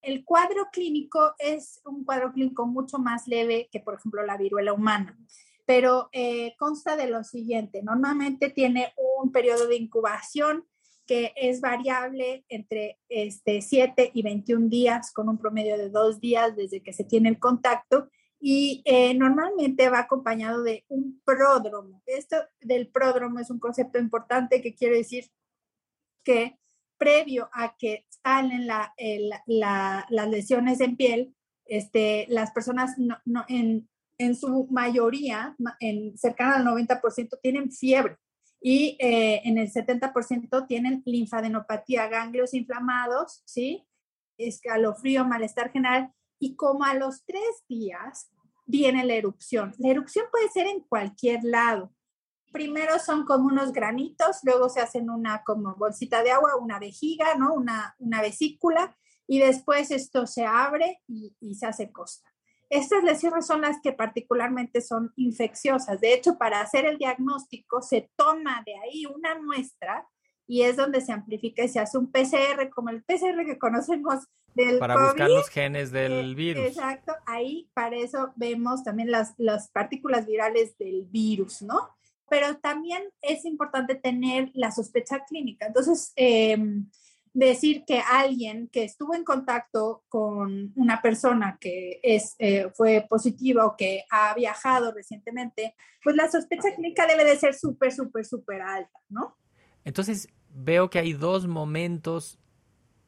El 0.00 0.24
cuadro 0.24 0.68
clínico 0.72 1.34
es 1.38 1.80
un 1.84 2.04
cuadro 2.04 2.32
clínico 2.32 2.66
mucho 2.66 2.98
más 2.98 3.26
leve 3.26 3.68
que, 3.70 3.80
por 3.80 3.94
ejemplo, 3.94 4.24
la 4.24 4.36
viruela 4.36 4.72
humana, 4.72 5.18
pero 5.66 6.08
eh, 6.12 6.54
consta 6.58 6.96
de 6.96 7.08
lo 7.08 7.24
siguiente. 7.24 7.82
Normalmente 7.82 8.50
tiene 8.50 8.92
un 9.22 9.32
periodo 9.32 9.66
de 9.66 9.76
incubación 9.76 10.66
que 11.06 11.32
es 11.36 11.60
variable 11.60 12.44
entre 12.48 12.98
este, 13.08 13.60
7 13.60 14.10
y 14.14 14.22
21 14.22 14.68
días, 14.68 15.12
con 15.12 15.28
un 15.28 15.38
promedio 15.38 15.76
de 15.76 15.90
dos 15.90 16.20
días 16.20 16.56
desde 16.56 16.82
que 16.82 16.92
se 16.92 17.04
tiene 17.04 17.28
el 17.28 17.38
contacto, 17.38 18.08
y 18.40 18.82
eh, 18.84 19.14
normalmente 19.14 19.88
va 19.88 20.00
acompañado 20.00 20.62
de 20.62 20.84
un 20.88 21.20
pródromo. 21.24 22.02
Esto 22.06 22.36
del 22.60 22.88
pródromo 22.88 23.38
es 23.38 23.50
un 23.50 23.58
concepto 23.58 23.98
importante 23.98 24.60
que 24.60 24.74
quiere 24.74 24.98
decir 24.98 25.30
que 26.22 26.58
previo 26.98 27.48
a 27.52 27.76
que 27.76 28.06
salen 28.08 28.66
la, 28.66 28.94
las 29.46 30.28
lesiones 30.28 30.80
en 30.80 30.96
piel, 30.96 31.34
este, 31.66 32.26
las 32.28 32.50
personas 32.50 32.96
no, 32.98 33.16
en, 33.48 33.88
en, 34.18 34.36
su 34.36 34.66
mayoría, 34.70 35.56
en 35.80 36.16
cercana 36.16 36.56
al 36.56 36.66
90%, 36.66 37.38
tienen 37.42 37.72
fiebre 37.72 38.18
y 38.66 38.96
eh, 38.98 39.42
en 39.44 39.58
el 39.58 39.70
70% 39.70 40.66
tienen 40.66 41.02
linfadenopatía, 41.04 42.08
ganglios 42.08 42.54
inflamados, 42.54 43.42
¿sí? 43.44 43.86
Escalofrío, 44.38 45.26
malestar 45.26 45.70
general. 45.70 46.14
Y 46.38 46.56
como 46.56 46.84
a 46.84 46.94
los 46.94 47.26
tres 47.26 47.62
días 47.68 48.30
viene 48.64 49.04
la 49.04 49.16
erupción. 49.16 49.74
La 49.76 49.90
erupción 49.90 50.24
puede 50.32 50.48
ser 50.48 50.66
en 50.66 50.80
cualquier 50.80 51.44
lado 51.44 51.92
primero 52.52 53.00
son 53.00 53.24
como 53.24 53.48
unos 53.48 53.72
granitos, 53.72 54.38
luego 54.44 54.68
se 54.68 54.80
hacen 54.80 55.10
una 55.10 55.42
como 55.42 55.74
bolsita 55.74 56.22
de 56.22 56.30
agua, 56.30 56.54
una 56.54 56.78
vejiga, 56.78 57.34
¿no? 57.34 57.52
Una, 57.52 57.96
una 57.98 58.22
vesícula, 58.22 58.96
y 59.26 59.40
después 59.40 59.90
esto 59.90 60.28
se 60.28 60.46
abre 60.46 61.02
y, 61.08 61.36
y 61.40 61.56
se 61.56 61.66
hace 61.66 61.90
costa. 61.90 62.33
Estas 62.74 63.04
lesiones 63.04 63.46
son 63.46 63.60
las 63.60 63.80
que 63.80 63.92
particularmente 63.92 64.80
son 64.80 65.12
infecciosas. 65.16 66.00
De 66.00 66.12
hecho, 66.12 66.38
para 66.38 66.60
hacer 66.60 66.86
el 66.86 66.98
diagnóstico 66.98 67.82
se 67.82 68.10
toma 68.16 68.62
de 68.66 68.74
ahí 68.76 69.06
una 69.06 69.40
muestra 69.40 70.08
y 70.46 70.62
es 70.62 70.76
donde 70.76 71.00
se 71.00 71.12
amplifica 71.12 71.64
y 71.64 71.68
se 71.68 71.80
hace 71.80 71.96
un 71.96 72.10
PCR, 72.10 72.68
como 72.74 72.90
el 72.90 73.04
PCR 73.04 73.46
que 73.46 73.58
conocemos 73.58 74.26
del 74.54 74.78
Para 74.78 75.02
buscar 75.02 75.30
los 75.30 75.48
genes 75.48 75.92
del 75.92 76.32
eh, 76.32 76.34
virus. 76.34 76.64
Exacto, 76.64 77.12
ahí 77.26 77.70
para 77.74 77.96
eso 77.96 78.32
vemos 78.36 78.82
también 78.82 79.10
las, 79.10 79.34
las 79.38 79.70
partículas 79.70 80.26
virales 80.26 80.76
del 80.78 81.04
virus, 81.04 81.62
¿no? 81.62 81.94
pero 82.28 82.56
también 82.56 83.04
es 83.22 83.44
importante 83.44 83.94
tener 83.94 84.50
la 84.54 84.72
sospecha 84.72 85.24
clínica. 85.24 85.66
Entonces, 85.66 86.12
em, 86.16 86.90
decir 87.34 87.84
que 87.84 87.98
alguien 87.98 88.68
que 88.68 88.84
estuvo 88.84 89.14
en 89.14 89.24
contacto 89.24 90.04
con 90.08 90.72
una 90.76 91.02
persona 91.02 91.58
que 91.60 92.00
es, 92.02 92.36
eh, 92.38 92.70
fue 92.74 93.04
positiva 93.08 93.66
o 93.66 93.76
que 93.76 94.04
ha 94.10 94.32
viajado 94.34 94.92
recientemente, 94.92 95.74
pues 96.02 96.16
la 96.16 96.30
sospecha 96.30 96.74
clínica 96.74 97.06
debe 97.06 97.24
de 97.24 97.36
ser 97.36 97.54
súper, 97.54 97.92
súper, 97.92 98.24
súper 98.24 98.62
alta, 98.62 99.00
¿no? 99.08 99.36
Entonces, 99.84 100.28
veo 100.48 100.88
que 100.88 101.00
hay 101.00 101.12
dos 101.12 101.46
momentos 101.46 102.38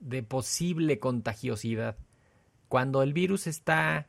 de 0.01 0.23
posible 0.23 0.99
contagiosidad. 0.99 1.97
Cuando 2.69 3.03
el 3.03 3.13
virus 3.13 3.47
está 3.47 4.09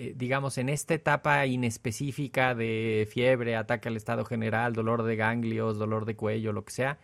eh, 0.00 0.14
digamos, 0.16 0.58
en 0.58 0.68
esta 0.68 0.94
etapa 0.94 1.44
inespecífica 1.46 2.54
de 2.54 3.08
fiebre, 3.10 3.56
ataque 3.56 3.88
al 3.88 3.96
estado 3.96 4.24
general, 4.24 4.72
dolor 4.72 5.02
de 5.02 5.16
ganglios, 5.16 5.76
dolor 5.76 6.04
de 6.04 6.14
cuello, 6.14 6.52
lo 6.52 6.64
que 6.64 6.70
sea, 6.70 6.98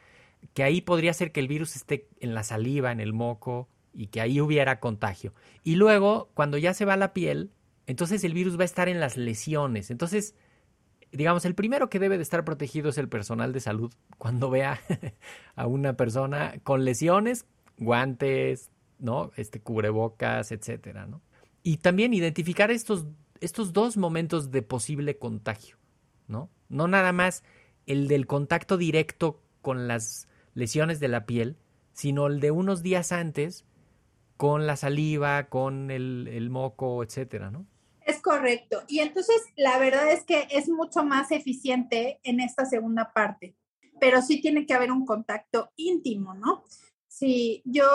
que 0.52 0.62
ahí 0.62 0.80
podría 0.80 1.12
ser 1.14 1.32
que 1.32 1.40
el 1.40 1.48
virus 1.48 1.76
esté 1.76 2.08
en 2.20 2.34
la 2.34 2.42
saliva, 2.42 2.92
en 2.92 3.00
el 3.00 3.12
moco, 3.12 3.68
y 3.92 4.08
que 4.08 4.20
ahí 4.20 4.40
hubiera 4.40 4.80
contagio. 4.80 5.32
Y 5.62 5.76
luego, 5.76 6.30
cuando 6.34 6.58
ya 6.58 6.74
se 6.74 6.84
va 6.84 6.96
la 6.96 7.12
piel, 7.12 7.50
entonces 7.86 8.24
el 8.24 8.34
virus 8.34 8.58
va 8.58 8.62
a 8.62 8.66
estar 8.66 8.88
en 8.88 9.00
las 9.00 9.16
lesiones. 9.16 9.90
Entonces, 9.90 10.34
digamos, 11.12 11.44
el 11.44 11.54
primero 11.54 11.88
que 11.88 11.98
debe 11.98 12.16
de 12.16 12.22
estar 12.22 12.44
protegido 12.44 12.90
es 12.90 12.98
el 12.98 13.08
personal 13.08 13.52
de 13.52 13.60
salud 13.60 13.92
cuando 14.18 14.50
vea 14.50 14.80
a 15.54 15.66
una 15.66 15.96
persona 15.96 16.54
con 16.62 16.84
lesiones, 16.84 17.46
guantes, 17.78 18.70
¿no? 18.98 19.30
Este 19.36 19.60
cubrebocas, 19.60 20.52
etcétera, 20.52 21.06
¿no? 21.06 21.22
y 21.64 21.78
también 21.78 22.14
identificar 22.14 22.70
estos, 22.70 23.06
estos 23.40 23.72
dos 23.72 23.96
momentos 23.96 24.52
de 24.52 24.62
posible 24.62 25.18
contagio, 25.18 25.78
¿no? 26.28 26.50
No 26.68 26.86
nada 26.86 27.12
más 27.12 27.42
el 27.86 28.06
del 28.06 28.26
contacto 28.26 28.76
directo 28.76 29.42
con 29.62 29.88
las 29.88 30.28
lesiones 30.54 31.00
de 31.00 31.08
la 31.08 31.26
piel, 31.26 31.56
sino 31.92 32.26
el 32.26 32.40
de 32.40 32.50
unos 32.50 32.82
días 32.82 33.12
antes 33.12 33.64
con 34.36 34.66
la 34.66 34.76
saliva, 34.76 35.48
con 35.48 35.90
el, 35.90 36.48
moco, 36.50 37.02
etcétera, 37.02 37.50
¿no? 37.50 37.66
Es 38.04 38.20
correcto. 38.20 38.82
Y 38.88 38.98
entonces 38.98 39.36
la 39.56 39.78
verdad 39.78 40.10
es 40.10 40.24
que 40.24 40.48
es 40.50 40.68
mucho 40.68 41.04
más 41.04 41.30
eficiente 41.30 42.20
en 42.22 42.40
esta 42.40 42.64
segunda 42.66 43.12
parte, 43.12 43.54
pero 44.00 44.20
sí 44.22 44.40
tiene 44.40 44.66
que 44.66 44.74
haber 44.74 44.90
un 44.92 45.06
contacto 45.06 45.72
íntimo, 45.76 46.34
¿no? 46.34 46.64
si 47.14 47.62
yo 47.64 47.86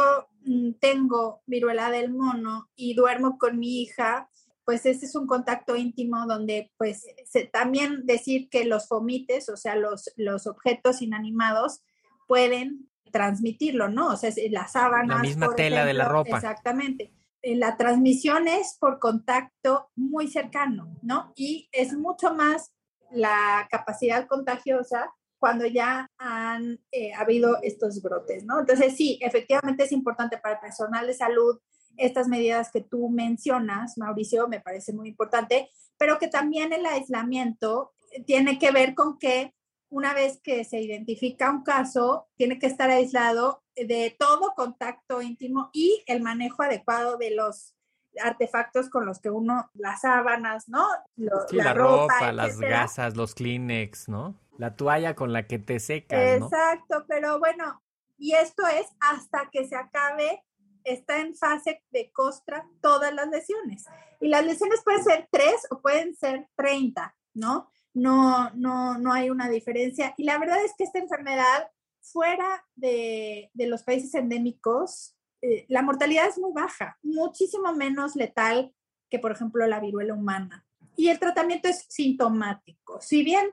mm, 0.46 0.74
tengo 0.80 1.42
viruela 1.46 1.92
del 1.92 2.14
mono 2.14 2.70
y 2.76 2.94
duermo 2.94 3.38
con 3.38 3.60
mi 3.60 3.82
hija, 3.82 4.30
pues 4.64 4.86
ese 4.86 5.08
es 5.08 5.16
un 5.16 5.28
contacto 5.28 5.76
íntimo 5.76 6.26
donde 6.26 6.72
pues 6.78 7.06
también 7.52 8.06
decir 8.06 8.50
que 8.50 8.64
los 8.64 8.88
fomites, 8.88 9.50
o 9.50 9.58
sea, 9.58 9.76
los, 9.76 10.12
los 10.16 10.48
objetos 10.48 11.02
inanimados 11.02 11.82
pueden 12.30 12.88
transmitirlo, 13.12 13.90
¿no? 13.90 14.10
O 14.10 14.16
sea, 14.16 14.32
las 14.52 14.74
sábanas. 14.74 15.18
La 15.18 15.24
misma 15.24 15.56
tela 15.56 15.84
de 15.84 15.96
la 15.96 16.06
ropa. 16.06 16.36
Exactamente. 16.38 17.12
Eh, 17.42 17.56
la 17.56 17.76
transmisión 17.76 18.48
es 18.48 18.78
por 18.80 19.00
contacto 19.00 19.90
muy 19.96 20.28
cercano, 20.28 20.96
¿no? 21.02 21.34
Y 21.36 21.70
es 21.72 21.94
mucho 21.94 22.36
más 22.36 22.72
la 23.10 23.68
capacidad 23.72 24.28
contagiosa 24.28 25.12
cuando 25.40 25.66
ya 25.66 26.08
han 26.20 26.80
eh, 26.92 27.14
habido 27.16 27.58
estos 27.64 28.00
brotes, 28.04 28.46
¿no? 28.46 28.60
Entonces, 28.60 28.96
sí, 28.96 29.18
efectivamente 29.22 29.86
es 29.86 29.92
importante 29.92 30.38
para 30.38 30.56
el 30.56 30.62
personal 30.62 31.08
de 31.08 31.14
salud 31.16 31.58
estas 31.98 32.28
medidas 32.28 32.70
que 32.72 32.82
tú 32.82 33.10
mencionas, 33.10 33.98
Mauricio, 33.98 34.48
me 34.48 34.62
parece 34.62 34.94
muy 34.94 35.10
importante, 35.10 35.70
pero 35.98 36.20
que 36.20 36.28
también 36.28 36.74
el 36.74 36.86
aislamiento 36.86 37.92
tiene 38.28 38.60
que 38.60 38.72
ver 38.72 38.94
con 38.94 39.18
que 39.18 39.54
una 39.90 40.14
vez 40.14 40.40
que 40.42 40.64
se 40.64 40.80
identifica 40.80 41.50
un 41.50 41.64
caso, 41.64 42.28
tiene 42.36 42.60
que 42.60 42.68
estar 42.68 42.90
aislado 42.90 43.64
de 43.76 44.16
todo 44.18 44.54
contacto 44.56 45.22
íntimo 45.22 45.70
y 45.74 46.04
el 46.06 46.22
manejo 46.22 46.64
adecuado 46.64 47.18
de 47.18 47.32
los 47.32 47.76
artefactos 48.22 48.90
con 48.90 49.06
los 49.06 49.20
que 49.20 49.30
uno, 49.30 49.70
las 49.74 50.02
sábanas, 50.02 50.68
¿no? 50.68 50.88
la, 51.16 51.74
ropa, 51.74 52.32
las 52.32 52.60
gasas, 52.60 53.16
los 53.16 53.36
Kleenex, 53.36 54.10
¿no? 54.10 54.36
La 54.58 54.76
toalla 54.76 55.16
con 55.16 55.32
la 55.32 55.48
que 55.48 55.60
te 55.60 55.80
secas, 55.80 56.40
¿no? 56.40 56.48
Exacto, 56.48 57.06
pero 57.08 57.40
bueno, 57.40 57.82
y 58.18 58.34
esto 58.34 58.68
es 58.68 58.88
hasta 59.00 59.50
que 59.52 59.68
se 59.68 59.76
acabe, 59.76 60.44
está 60.84 61.22
en 61.22 61.36
fase 61.36 61.84
de 61.92 62.12
costra 62.12 62.68
todas 62.82 63.14
las 63.14 63.30
lesiones. 63.30 63.86
Y 64.20 64.28
las 64.28 64.46
lesiones 64.46 64.82
pueden 64.84 65.04
ser 65.04 65.30
tres 65.32 65.66
o 65.70 65.82
pueden 65.82 66.16
ser 66.16 66.50
30, 66.56 67.16
¿no? 67.34 67.72
No, 67.94 68.50
no, 68.52 68.98
no 68.98 69.14
hay 69.14 69.30
una 69.30 69.50
diferencia. 69.50 70.14
Y 70.18 70.24
la 70.24 70.38
verdad 70.38 70.64
es 70.64 70.74
que 70.78 70.84
esta 70.84 71.00
enfermedad, 71.00 71.70
fuera 72.02 72.66
de, 72.76 73.50
de 73.54 73.68
los 73.68 73.84
países 73.84 74.14
endémicos, 74.16 75.16
eh, 75.42 75.66
la 75.70 75.82
mortalidad 75.82 76.28
es 76.28 76.38
muy 76.38 76.52
baja, 76.54 76.98
muchísimo 77.02 77.74
menos 77.74 78.16
letal 78.16 78.74
que, 79.10 79.20
por 79.20 79.32
ejemplo, 79.32 79.66
la 79.68 79.80
viruela 79.80 80.14
humana. 80.14 80.66
Y 80.96 81.10
el 81.10 81.20
tratamiento 81.20 81.70
es 81.70 81.86
sintomático. 81.90 83.00
Si 83.02 83.24
bien 83.24 83.50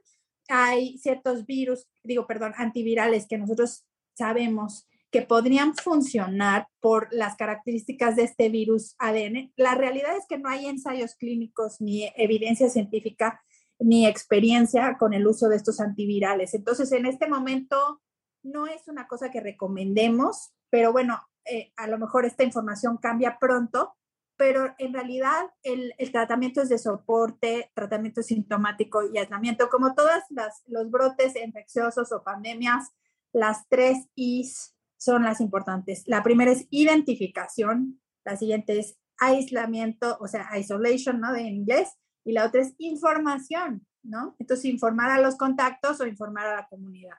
hay 0.49 0.99
ciertos 0.99 1.47
virus, 1.47 1.87
digo, 2.03 2.27
perdón, 2.27 2.55
antivirales 2.57 3.27
que 3.27 3.39
nosotros 3.39 3.85
sabemos 4.15 4.87
que 5.11 5.23
podrían 5.23 5.75
funcionar 5.75 6.67
por 6.81 7.09
las 7.13 7.37
características 7.37 8.17
de 8.17 8.25
este 8.25 8.49
virus 8.49 8.97
ADN. 8.99 9.53
La 9.57 9.75
realidad 9.75 10.17
es 10.17 10.25
que 10.29 10.39
no 10.39 10.49
hay 10.49 10.67
ensayos 10.67 11.15
clínicos 11.15 11.81
ni 11.81 12.11
evidencia 12.17 12.69
científica 12.69 13.41
ni 13.79 14.07
experiencia 14.07 14.97
con 14.99 15.13
el 15.13 15.27
uso 15.27 15.49
de 15.49 15.57
estos 15.57 15.81
antivirales. 15.81 16.55
Entonces, 16.55 16.93
en 16.93 17.07
este 17.07 17.29
momento 17.29 18.03
no 18.43 18.67
es 18.67 18.89
una 18.89 19.07
cosa 19.07 19.31
que 19.31 19.41
recomendemos, 19.41 20.53
pero 20.71 20.93
bueno, 20.93 21.21
eh, 21.45 21.73
a 21.77 21.87
lo 21.87 21.99
mejor 21.99 22.25
esta 22.25 22.45
información 22.45 22.97
cambia 22.97 23.39
pronto 23.39 23.97
pero 24.37 24.75
en 24.79 24.93
realidad 24.93 25.51
el, 25.63 25.95
el, 25.99 26.13
tratamiento 26.13 26.61
es 26.61 26.69
de 26.69 26.79
soporte, 26.79 27.71
tratamiento 27.75 28.23
sintomático 28.23 29.03
y 29.03 29.19
aislamiento. 29.19 29.69
Como 29.69 29.95
todos 29.95 30.23
los 30.67 30.91
brotes 30.91 31.35
infecciosos 31.37 32.13
o 32.13 32.23
pandemias, 32.23 32.91
las 33.33 33.67
tres 33.69 34.09
I's 34.15 34.75
son 34.99 35.25
las 35.25 35.41
importantes. 35.41 36.03
La 36.07 36.23
primera 36.23 36.53
es 36.53 36.67
identificación, 36.71 38.01
la 38.25 38.37
siguiente 38.37 38.79
es 38.79 38.99
aislamiento, 39.19 40.19
o 40.21 40.29
sea, 40.29 40.49
isolation, 40.59 41.21
¿no? 41.21 41.33
De 41.33 41.43
inglés, 41.43 41.97
y 42.27 42.33
la 42.33 42.45
otra 42.45 42.61
es 42.61 42.75
información, 42.79 43.87
¿no? 44.03 44.35
Entonces, 44.41 44.67
informar 44.67 45.13
a 45.13 45.21
los 45.21 45.37
contactos 45.37 46.01
o 46.01 46.07
informar 46.07 46.49
a 46.49 46.57
la 46.57 46.67
comunidad. 46.67 47.15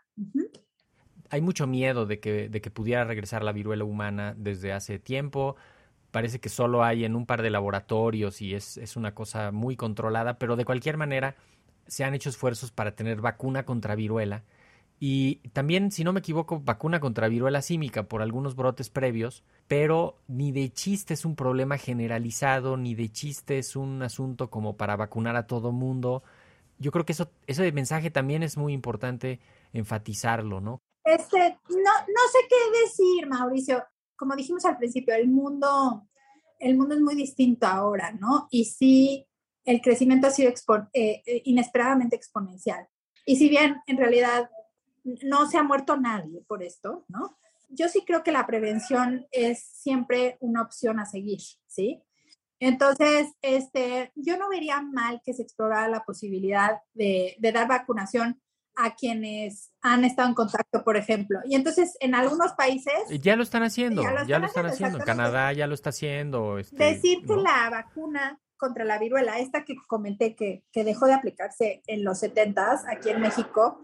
Hay 1.29 1.39
mucho 1.39 1.65
miedo 1.65 2.05
de 2.05 2.19
que, 2.19 2.49
de 2.49 2.61
que 2.61 2.69
pudiera 2.69 3.05
regresar 3.05 3.41
la 3.41 3.53
viruela 3.53 3.85
humana 3.85 4.35
desde 4.37 4.73
hace 4.73 4.99
tiempo. 4.99 5.55
Parece 6.11 6.39
que 6.39 6.49
solo 6.49 6.83
hay 6.83 7.05
en 7.05 7.15
un 7.15 7.25
par 7.25 7.41
de 7.41 7.49
laboratorios 7.49 8.41
y 8.41 8.53
es, 8.53 8.75
es 8.77 8.97
una 8.97 9.15
cosa 9.15 9.51
muy 9.51 9.77
controlada, 9.77 10.37
pero 10.37 10.57
de 10.57 10.65
cualquier 10.65 10.97
manera 10.97 11.37
se 11.87 12.03
han 12.03 12.13
hecho 12.13 12.29
esfuerzos 12.29 12.71
para 12.71 12.93
tener 12.93 13.21
vacuna 13.21 13.63
contra 13.63 13.95
viruela 13.95 14.43
y 14.99 15.35
también, 15.53 15.91
si 15.91 16.03
no 16.03 16.11
me 16.11 16.21
equivoco, 16.21 16.59
vacuna 16.59 16.99
contra 16.99 17.27
viruela 17.27 17.61
símica 17.61 18.07
por 18.07 18.23
algunos 18.23 18.55
brotes 18.55 18.89
previos, 18.89 19.43
pero 19.67 20.17
ni 20.27 20.51
de 20.51 20.71
chiste 20.71 21.13
es 21.13 21.23
un 21.23 21.35
problema 21.35 21.77
generalizado, 21.77 22.77
ni 22.77 22.95
de 22.95 23.11
chiste 23.11 23.59
es 23.59 23.75
un 23.75 24.01
asunto 24.01 24.49
como 24.49 24.75
para 24.75 24.95
vacunar 24.95 25.35
a 25.35 25.45
todo 25.45 25.71
mundo. 25.71 26.23
Yo 26.79 26.91
creo 26.91 27.05
que 27.05 27.11
eso, 27.11 27.29
ese 27.45 27.71
mensaje 27.71 28.09
también 28.09 28.41
es 28.41 28.57
muy 28.57 28.73
importante 28.73 29.39
enfatizarlo, 29.71 30.61
¿no? 30.61 30.79
Este, 31.03 31.37
no, 31.37 31.75
no 31.77 32.21
sé 32.31 32.39
qué 32.49 32.81
decir, 32.81 33.27
Mauricio. 33.27 33.83
Como 34.15 34.35
dijimos 34.35 34.65
al 34.65 34.77
principio, 34.77 35.13
el 35.13 35.27
mundo, 35.27 36.07
el 36.59 36.75
mundo 36.75 36.95
es 36.95 37.01
muy 37.01 37.13
distinto 37.13 37.67
ahora, 37.67 38.11
¿no? 38.13 38.47
Y 38.49 38.65
sí, 38.65 39.27
el 39.63 39.79
crecimiento 39.79 40.25
ha 40.25 40.31
sido 40.31 40.49
eh, 40.49 41.21
eh, 41.25 41.41
inesperadamente 41.45 42.15
exponencial. 42.15 42.87
Y 43.25 43.35
si 43.35 43.47
bien 43.47 43.75
en 43.85 43.97
realidad 43.97 44.49
no 45.23 45.49
se 45.49 45.57
ha 45.57 45.63
muerto 45.63 45.97
nadie 45.97 46.43
por 46.47 46.63
esto, 46.63 47.05
¿no? 47.07 47.37
Yo 47.69 47.89
sí 47.89 48.03
creo 48.05 48.23
que 48.23 48.31
la 48.31 48.47
prevención 48.47 49.27
es 49.31 49.63
siempre 49.63 50.37
una 50.39 50.61
opción 50.61 50.99
a 50.99 51.05
seguir, 51.05 51.39
¿sí? 51.67 52.01
Entonces, 52.59 53.27
este, 53.41 54.11
yo 54.15 54.37
no 54.37 54.49
vería 54.49 54.81
mal 54.81 55.21
que 55.23 55.33
se 55.33 55.43
explorara 55.43 55.87
la 55.87 56.03
posibilidad 56.03 56.79
de, 56.93 57.37
dar 57.39 57.67
vacunación 57.67 58.41
a 58.75 58.95
quienes 58.95 59.71
han 59.81 60.03
estado 60.05 60.29
en 60.29 60.35
contacto, 60.35 60.83
por 60.83 60.97
ejemplo. 60.97 61.39
Y 61.45 61.55
entonces, 61.55 61.97
en 61.99 62.15
algunos 62.15 62.53
países... 62.53 62.93
Ya 63.21 63.35
lo 63.35 63.43
están 63.43 63.63
haciendo, 63.63 64.03
ya 64.03 64.39
lo 64.39 64.45
están, 64.45 64.65
haciendo. 64.65 64.99
En 64.99 65.05
Canadá 65.05 65.51
ya 65.53 65.67
lo 65.67 65.73
está 65.73 65.89
haciendo. 65.89 66.57
Este, 66.57 66.75
Decir 66.75 67.25
que 67.25 67.35
la 67.35 67.69
vacuna 67.69 68.39
contra 68.55 68.85
la 68.85 68.97
viruela, 68.97 69.39
esta 69.39 69.65
que 69.65 69.75
comenté 69.87 70.35
que, 70.35 70.63
que 70.71 70.83
dejó 70.83 71.05
de 71.05 71.13
aplicarse 71.13 71.83
en 71.85 72.03
los 72.03 72.21
70s 72.23 72.85
aquí 72.87 73.09
en 73.09 73.21
México, 73.21 73.79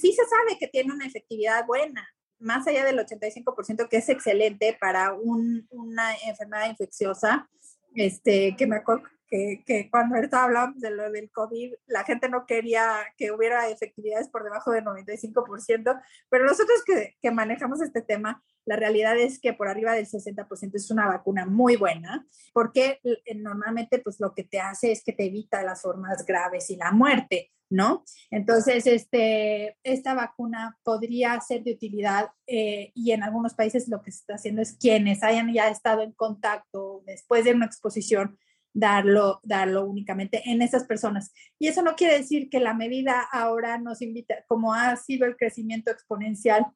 sí 0.00 0.12
se 0.12 0.24
sabe 0.26 0.58
que 0.58 0.68
tiene 0.68 0.92
una 0.92 1.06
efectividad 1.06 1.66
buena, 1.66 2.08
más 2.38 2.66
allá 2.66 2.84
del 2.84 2.98
85%, 2.98 3.88
que 3.88 3.96
es 3.96 4.08
excelente 4.08 4.76
para 4.80 5.12
una 5.12 6.14
enfermedad 6.24 6.70
infecciosa, 6.70 7.48
este, 7.94 8.54
que 8.56 8.66
me 8.66 8.76
acuerdo 8.76 9.04
que, 9.28 9.62
que 9.66 9.90
cuando 9.90 10.16
ahorita 10.16 10.44
hablamos 10.44 10.80
de 10.80 10.90
lo 10.90 11.10
del 11.10 11.30
COVID, 11.30 11.74
la 11.86 12.04
gente 12.04 12.28
no 12.28 12.46
quería 12.46 12.96
que 13.16 13.30
hubiera 13.32 13.68
efectividades 13.68 14.28
por 14.28 14.44
debajo 14.44 14.70
del 14.70 14.84
95%, 14.84 16.00
pero 16.28 16.44
nosotros 16.44 16.82
que, 16.84 17.16
que 17.20 17.30
manejamos 17.30 17.80
este 17.82 18.02
tema, 18.02 18.42
la 18.64 18.76
realidad 18.76 19.16
es 19.16 19.38
que 19.40 19.52
por 19.52 19.68
arriba 19.68 19.92
del 19.92 20.06
60% 20.06 20.74
es 20.74 20.90
una 20.90 21.06
vacuna 21.06 21.46
muy 21.46 21.76
buena, 21.76 22.26
porque 22.52 23.00
eh, 23.02 23.34
normalmente 23.36 23.98
pues 23.98 24.20
lo 24.20 24.34
que 24.34 24.44
te 24.44 24.60
hace 24.60 24.92
es 24.92 25.02
que 25.02 25.12
te 25.12 25.26
evita 25.26 25.62
las 25.62 25.82
formas 25.82 26.24
graves 26.26 26.70
y 26.70 26.76
la 26.76 26.92
muerte. 26.92 27.50
¿no? 27.70 28.02
Entonces, 28.30 28.86
este, 28.86 29.76
esta 29.82 30.14
vacuna 30.14 30.78
podría 30.82 31.38
ser 31.40 31.62
de 31.64 31.72
utilidad 31.72 32.30
eh, 32.46 32.92
y 32.94 33.12
en 33.12 33.22
algunos 33.22 33.54
países 33.54 33.88
lo 33.88 34.02
que 34.02 34.10
se 34.10 34.20
está 34.20 34.34
haciendo 34.34 34.62
es 34.62 34.72
quienes 34.72 35.22
hayan 35.22 35.52
ya 35.52 35.68
estado 35.68 36.02
en 36.02 36.12
contacto 36.12 37.02
después 37.06 37.44
de 37.44 37.52
una 37.52 37.66
exposición, 37.66 38.38
darlo, 38.72 39.40
darlo 39.42 39.84
únicamente 39.84 40.42
en 40.50 40.62
esas 40.62 40.84
personas. 40.84 41.32
Y 41.58 41.68
eso 41.68 41.82
no 41.82 41.96
quiere 41.96 42.18
decir 42.18 42.48
que 42.48 42.60
la 42.60 42.74
medida 42.74 43.20
ahora 43.32 43.78
nos 43.78 44.02
invita, 44.02 44.44
como 44.46 44.74
ha 44.74 44.94
sido 44.96 45.26
el 45.26 45.36
crecimiento 45.36 45.90
exponencial 45.90 46.66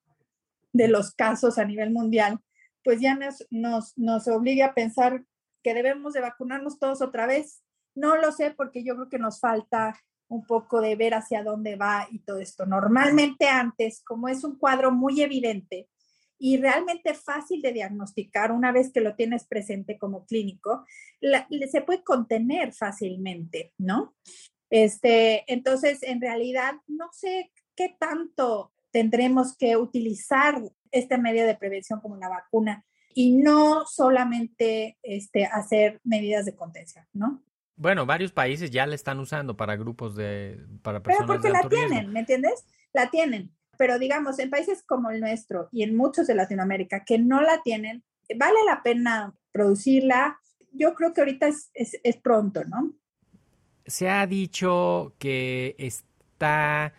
de 0.73 0.89
los 0.89 1.15
casos 1.15 1.59
a 1.59 1.65
nivel 1.65 1.91
mundial, 1.91 2.39
pues 2.85 3.01
ya 3.01 3.15
nos, 3.15 3.47
nos, 3.51 3.97
nos 3.97 4.27
obliga 4.29 4.67
a 4.67 4.75
pensar 4.75 5.25
que 5.63 5.75
debemos 5.75 6.15
de 6.15 6.21
vacunarnos 6.21 6.79
todos 6.79 7.03
otra 7.03 7.27
vez. 7.27 7.63
No 7.95 8.17
lo 8.17 8.33
sé 8.33 8.51
porque 8.51 8.83
yo 8.83 8.95
creo 8.95 9.09
que 9.09 9.19
nos 9.19 9.39
falta 9.39 9.95
un 10.29 10.45
poco 10.47 10.81
de 10.81 10.97
ver 10.97 11.15
hacia 11.15 11.45
dónde 11.45 11.77
va 11.77 12.09
y 12.11 12.21
todo 12.21 12.39
esto. 12.39 12.65
Normalmente 12.65 13.49
antes, 13.49 14.03
como 14.03 14.29
es 14.29 14.45
un 14.45 14.57
cuadro 14.57 14.91
muy 14.91 15.21
evidente 15.21 15.89
y 16.45 16.57
realmente 16.57 17.15
fácil 17.15 17.63
de 17.63 17.73
diagnosticar 17.73 18.51
una 18.51 18.73
vez 18.73 18.91
que 18.91 19.01
lo 19.01 19.15
tienes 19.15 19.45
presente 19.45 19.97
como 19.97 20.27
clínico, 20.27 20.85
se 21.71 21.83
puede 21.83 22.03
contener 22.03 22.73
fácilmente, 22.73 23.73
¿no? 23.79 24.17
Este, 24.69 25.45
entonces, 25.47 26.03
en 26.03 26.21
realidad, 26.21 26.75
no 26.89 27.11
sé 27.13 27.53
qué 27.77 27.95
tanto 27.97 28.73
tendremos 28.91 29.57
que 29.57 29.77
utilizar 29.77 30.61
este 30.91 31.17
medio 31.17 31.47
de 31.47 31.55
prevención 31.55 32.01
como 32.01 32.17
la 32.17 32.29
vacuna 32.29 32.85
y 33.15 33.37
no 33.37 33.87
solamente 33.87 34.99
este, 35.05 35.45
hacer 35.45 36.01
medidas 36.03 36.45
de 36.45 36.57
contención, 36.57 37.07
¿no? 37.13 37.41
Bueno, 37.77 38.05
varios 38.05 38.33
países 38.33 38.73
ya 38.73 38.85
la 38.85 38.97
están 38.97 39.21
usando 39.21 39.57
para 39.57 39.77
grupos 39.77 40.17
de, 40.17 40.59
para 40.83 41.05
personas 41.05 41.29
Pero 41.29 41.41
porque 41.41 41.51
la 41.53 41.69
tienen, 41.69 42.13
¿me 42.13 42.19
entiendes? 42.19 42.67
La 42.93 43.13
tienen. 43.13 43.55
Pero 43.83 43.99
digamos, 43.99 44.39
en 44.39 44.49
países 44.49 44.85
como 44.85 45.11
el 45.11 45.19
nuestro 45.19 45.69
y 45.73 45.83
en 45.83 45.97
muchos 45.97 46.29
de 46.29 46.37
Latinoamérica 46.37 47.05
que 47.05 47.19
no 47.19 47.41
la 47.43 47.63
tienen, 47.65 48.05
vale 48.39 48.55
la 48.65 48.81
pena 48.81 49.35
producirla. 49.51 50.39
Yo 50.71 50.95
creo 50.95 51.13
que 51.13 51.21
ahorita 51.21 51.49
es, 51.49 51.69
es, 51.75 52.17
pronto, 52.19 52.63
¿no? 52.63 52.93
Se 53.85 54.09
ha 54.09 54.25
dicho 54.29 55.17
que 55.19 55.75
está, 55.79 56.95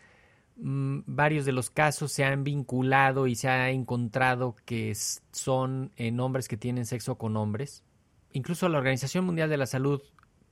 mm, 0.57 1.03
varios 1.05 1.45
de 1.45 1.53
los 1.53 1.69
casos 1.69 2.11
se 2.11 2.25
han 2.25 2.43
vinculado 2.43 3.27
y 3.27 3.35
se 3.35 3.47
ha 3.47 3.69
encontrado 3.69 4.57
que 4.65 4.93
son 5.31 5.93
en 5.95 6.19
hombres 6.19 6.49
que 6.49 6.57
tienen 6.57 6.85
sexo 6.85 7.17
con 7.17 7.37
hombres. 7.37 7.85
Incluso 8.33 8.67
la 8.67 8.79
Organización 8.79 9.23
Mundial 9.23 9.49
de 9.49 9.55
la 9.55 9.67
Salud 9.67 10.01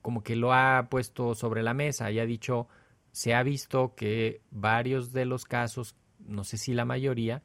como 0.00 0.22
que 0.22 0.34
lo 0.34 0.54
ha 0.54 0.86
puesto 0.88 1.34
sobre 1.34 1.62
la 1.62 1.74
mesa 1.74 2.10
y 2.10 2.20
ha 2.20 2.24
dicho, 2.24 2.68
se 3.10 3.34
ha 3.34 3.42
visto 3.42 3.94
que 3.94 4.40
varios 4.50 5.12
de 5.12 5.26
los 5.26 5.44
casos, 5.44 5.94
no 6.26 6.44
sé 6.44 6.56
si 6.58 6.74
la 6.74 6.84
mayoría, 6.84 7.42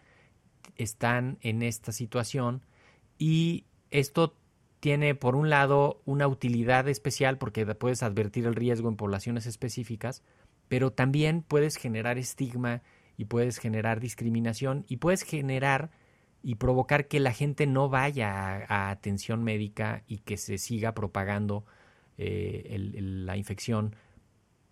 están 0.76 1.38
en 1.42 1.63
esta 1.63 1.92
situación 1.92 2.62
y 3.18 3.66
esto 3.92 4.36
tiene 4.80 5.16
por 5.16 5.36
un 5.36 5.50
lado 5.50 6.02
una 6.06 6.28
utilidad 6.28 6.88
especial 6.88 7.38
porque 7.38 7.66
puedes 7.66 8.04
advertir 8.04 8.46
el 8.46 8.56
riesgo 8.56 8.90
en 8.90 8.96
poblaciones 8.96 9.46
específicas, 9.46 10.24
pero 10.68 10.92
también 10.92 11.42
puedes 11.42 11.78
generar 11.78 12.18
estigma 12.18 12.84
y 13.18 13.26
puedes 13.26 13.58
generar 13.58 14.00
discriminación 14.00 14.86
y 14.88 14.98
puedes 14.98 15.24
generar 15.24 15.90
y 16.44 16.56
provocar 16.56 17.08
que 17.08 17.20
la 17.20 17.34
gente 17.34 17.66
no 17.66 17.90
vaya 17.90 18.66
a, 18.68 18.92
atención 18.92 19.44
médica 19.44 20.04
y 20.08 20.20
que 20.20 20.38
se 20.38 20.58
siga 20.58 20.94
propagando 20.94 21.66
eh, 22.18 22.78
la 23.02 23.36
infección. 23.36 23.96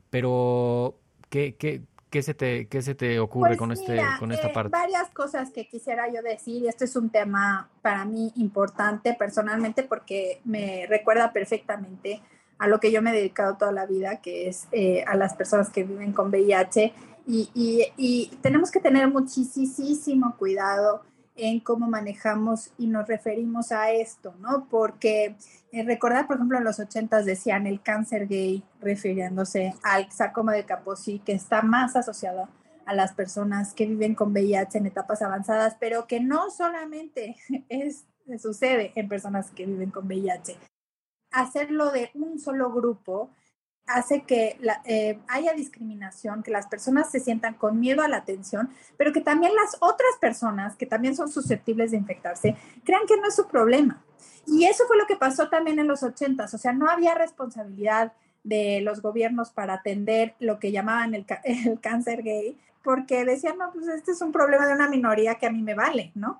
Pero, 0.09 0.99
¿qué, 1.29 1.55
qué, 1.55 1.81
qué 2.15 2.23
se, 2.23 2.33
te, 2.33 2.67
qué 2.69 2.81
se 2.81 2.95
te 2.95 3.19
ocurre 3.19 3.49
pues 3.49 3.59
con, 3.59 3.71
este, 3.73 3.99
con 4.19 4.31
esta 4.31 4.47
eh, 4.47 4.53
parte? 4.53 4.69
Varias 4.69 5.09
cosas 5.09 5.51
que 5.51 5.67
quisiera 5.67 6.07
yo 6.09 6.21
decir, 6.21 6.63
y 6.63 6.69
este 6.69 6.85
es 6.85 6.95
un 6.95 7.09
tema 7.09 7.67
para 7.81 8.05
mí 8.05 8.31
importante 8.37 9.13
personalmente 9.19 9.83
porque 9.83 10.39
me 10.45 10.85
recuerda 10.87 11.33
perfectamente 11.33 12.21
a 12.57 12.69
lo 12.69 12.79
que 12.79 12.89
yo 12.89 13.01
me 13.01 13.09
he 13.09 13.13
dedicado 13.13 13.57
toda 13.57 13.73
la 13.73 13.85
vida, 13.85 14.21
que 14.21 14.47
es 14.47 14.69
eh, 14.71 15.03
a 15.05 15.17
las 15.17 15.33
personas 15.33 15.69
que 15.69 15.83
viven 15.83 16.13
con 16.13 16.29
VIH. 16.29 16.93
Y, 17.27 17.49
y, 17.53 17.83
y 17.97 18.33
tenemos 18.41 18.71
que 18.71 18.79
tener 18.79 19.09
muchísimo 19.09 20.37
cuidado 20.37 21.01
en 21.35 21.59
cómo 21.59 21.87
manejamos 21.87 22.71
y 22.77 22.87
nos 22.87 23.07
referimos 23.07 23.71
a 23.71 23.91
esto, 23.91 24.33
¿no? 24.39 24.67
Porque 24.69 25.35
eh, 25.71 25.83
recordar, 25.83 26.27
por 26.27 26.37
ejemplo, 26.37 26.57
en 26.57 26.63
los 26.63 26.79
80 26.79 27.23
decían 27.23 27.67
el 27.67 27.81
cáncer 27.81 28.27
gay, 28.27 28.63
refiriéndose 28.79 29.75
al 29.83 30.11
sarcoma 30.11 30.53
de 30.53 30.65
Kaposi, 30.65 31.19
que 31.19 31.33
está 31.33 31.61
más 31.61 31.95
asociado 31.95 32.47
a 32.85 32.93
las 32.93 33.13
personas 33.13 33.73
que 33.73 33.85
viven 33.85 34.15
con 34.15 34.31
VIH 34.31 34.77
en 34.77 34.85
etapas 34.85 35.21
avanzadas, 35.21 35.75
pero 35.79 36.07
que 36.07 36.19
no 36.19 36.49
solamente 36.51 37.35
es, 37.69 38.05
sucede 38.39 38.93
en 38.95 39.09
personas 39.09 39.51
que 39.51 39.65
viven 39.65 39.91
con 39.91 40.05
VIH. 40.05 40.57
Hacerlo 41.31 41.91
de 41.91 42.11
un 42.13 42.39
solo 42.39 42.71
grupo 42.71 43.29
hace 43.87 44.23
que 44.23 44.57
eh, 44.85 45.19
haya 45.27 45.53
discriminación, 45.53 46.43
que 46.43 46.51
las 46.51 46.67
personas 46.67 47.11
se 47.11 47.19
sientan 47.19 47.53
con 47.53 47.79
miedo 47.79 48.01
a 48.01 48.07
la 48.07 48.17
atención, 48.17 48.69
pero 48.97 49.13
que 49.13 49.21
también 49.21 49.53
las 49.55 49.77
otras 49.79 50.11
personas 50.19 50.75
que 50.75 50.85
también 50.85 51.15
son 51.15 51.31
susceptibles 51.31 51.91
de 51.91 51.97
infectarse 51.97 52.55
crean 52.83 53.05
que 53.07 53.17
no 53.17 53.27
es 53.27 53.35
su 53.35 53.47
problema. 53.47 54.03
Y 54.47 54.65
eso 54.65 54.85
fue 54.87 54.97
lo 54.97 55.05
que 55.07 55.15
pasó 55.15 55.49
también 55.49 55.79
en 55.79 55.87
los 55.87 56.03
ochentas, 56.03 56.53
o 56.53 56.57
sea, 56.57 56.73
no 56.73 56.89
había 56.89 57.15
responsabilidad 57.15 58.13
de 58.43 58.81
los 58.81 59.01
gobiernos 59.01 59.49
para 59.49 59.75
atender 59.75 60.35
lo 60.39 60.59
que 60.59 60.71
llamaban 60.71 61.15
el, 61.15 61.25
el 61.43 61.79
cáncer 61.79 62.23
gay, 62.23 62.57
porque 62.83 63.25
decían, 63.25 63.57
no, 63.57 63.71
pues 63.71 63.87
este 63.87 64.11
es 64.11 64.21
un 64.21 64.31
problema 64.31 64.67
de 64.67 64.73
una 64.73 64.87
minoría 64.87 65.35
que 65.35 65.47
a 65.47 65.51
mí 65.51 65.63
me 65.63 65.73
vale, 65.73 66.11
¿no? 66.13 66.39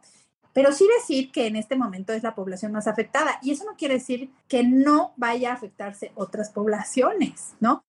Pero 0.56 0.72
sí 0.72 0.88
decir 1.02 1.34
que 1.34 1.48
en 1.48 1.58
este 1.58 1.76
momento 1.76 2.14
es 2.14 2.24
la 2.24 2.34
población 2.34 2.72
más 2.72 2.88
afectada 2.88 3.40
y 3.42 3.52
eso 3.52 3.66
no 3.66 3.76
quiere 3.76 3.96
decir 3.96 4.32
que 4.48 4.64
no 4.64 5.12
vaya 5.18 5.52
a 5.52 5.56
afectarse 5.56 6.14
otras 6.16 6.50
poblaciones, 6.50 7.56
¿no? 7.60 7.84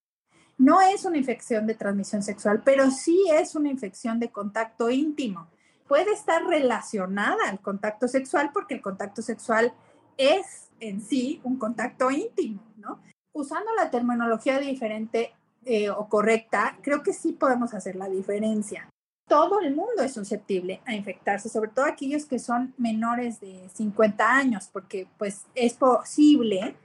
No 0.58 0.80
es 0.80 1.04
una 1.04 1.16
infección 1.16 1.68
de 1.68 1.76
transmisión 1.76 2.24
sexual, 2.24 2.62
pero 2.64 2.90
sí 2.90 3.22
es 3.32 3.54
una 3.54 3.68
infección 3.68 4.18
de 4.18 4.32
contacto 4.32 4.90
íntimo. 4.90 5.46
Puede 5.86 6.10
estar 6.10 6.44
relacionada 6.44 7.48
al 7.48 7.60
contacto 7.60 8.08
sexual 8.08 8.50
porque 8.52 8.74
el 8.74 8.82
contacto 8.82 9.22
sexual 9.22 9.72
es 10.16 10.68
en 10.80 11.00
sí 11.00 11.40
un 11.44 11.58
contacto 11.60 12.10
íntimo, 12.10 12.64
¿no? 12.78 13.00
Usando 13.32 13.72
la 13.76 13.92
terminología 13.92 14.58
diferente 14.58 15.32
eh, 15.64 15.88
o 15.90 16.08
correcta, 16.08 16.76
creo 16.82 17.04
que 17.04 17.12
sí 17.12 17.30
podemos 17.30 17.74
hacer 17.74 17.94
la 17.94 18.08
diferencia. 18.08 18.88
Todo 19.28 19.60
el 19.60 19.74
mundo 19.74 20.02
es 20.02 20.12
susceptible 20.14 20.80
a 20.86 20.94
infectarse, 20.94 21.48
sobre 21.48 21.70
todo 21.70 21.84
aquellos 21.84 22.26
que 22.26 22.38
son 22.38 22.74
menores 22.78 23.40
de 23.40 23.68
50 23.74 24.32
años, 24.32 24.68
porque 24.72 25.08
pues 25.18 25.46
es 25.54 25.74
posible 25.74 26.76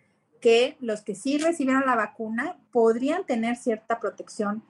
que 0.41 0.75
los 0.79 1.01
que 1.01 1.13
sí 1.13 1.37
recibieron 1.37 1.85
la 1.85 1.95
vacuna 1.95 2.57
podrían 2.71 3.25
tener 3.25 3.57
cierta 3.57 3.99
protección, 3.99 4.63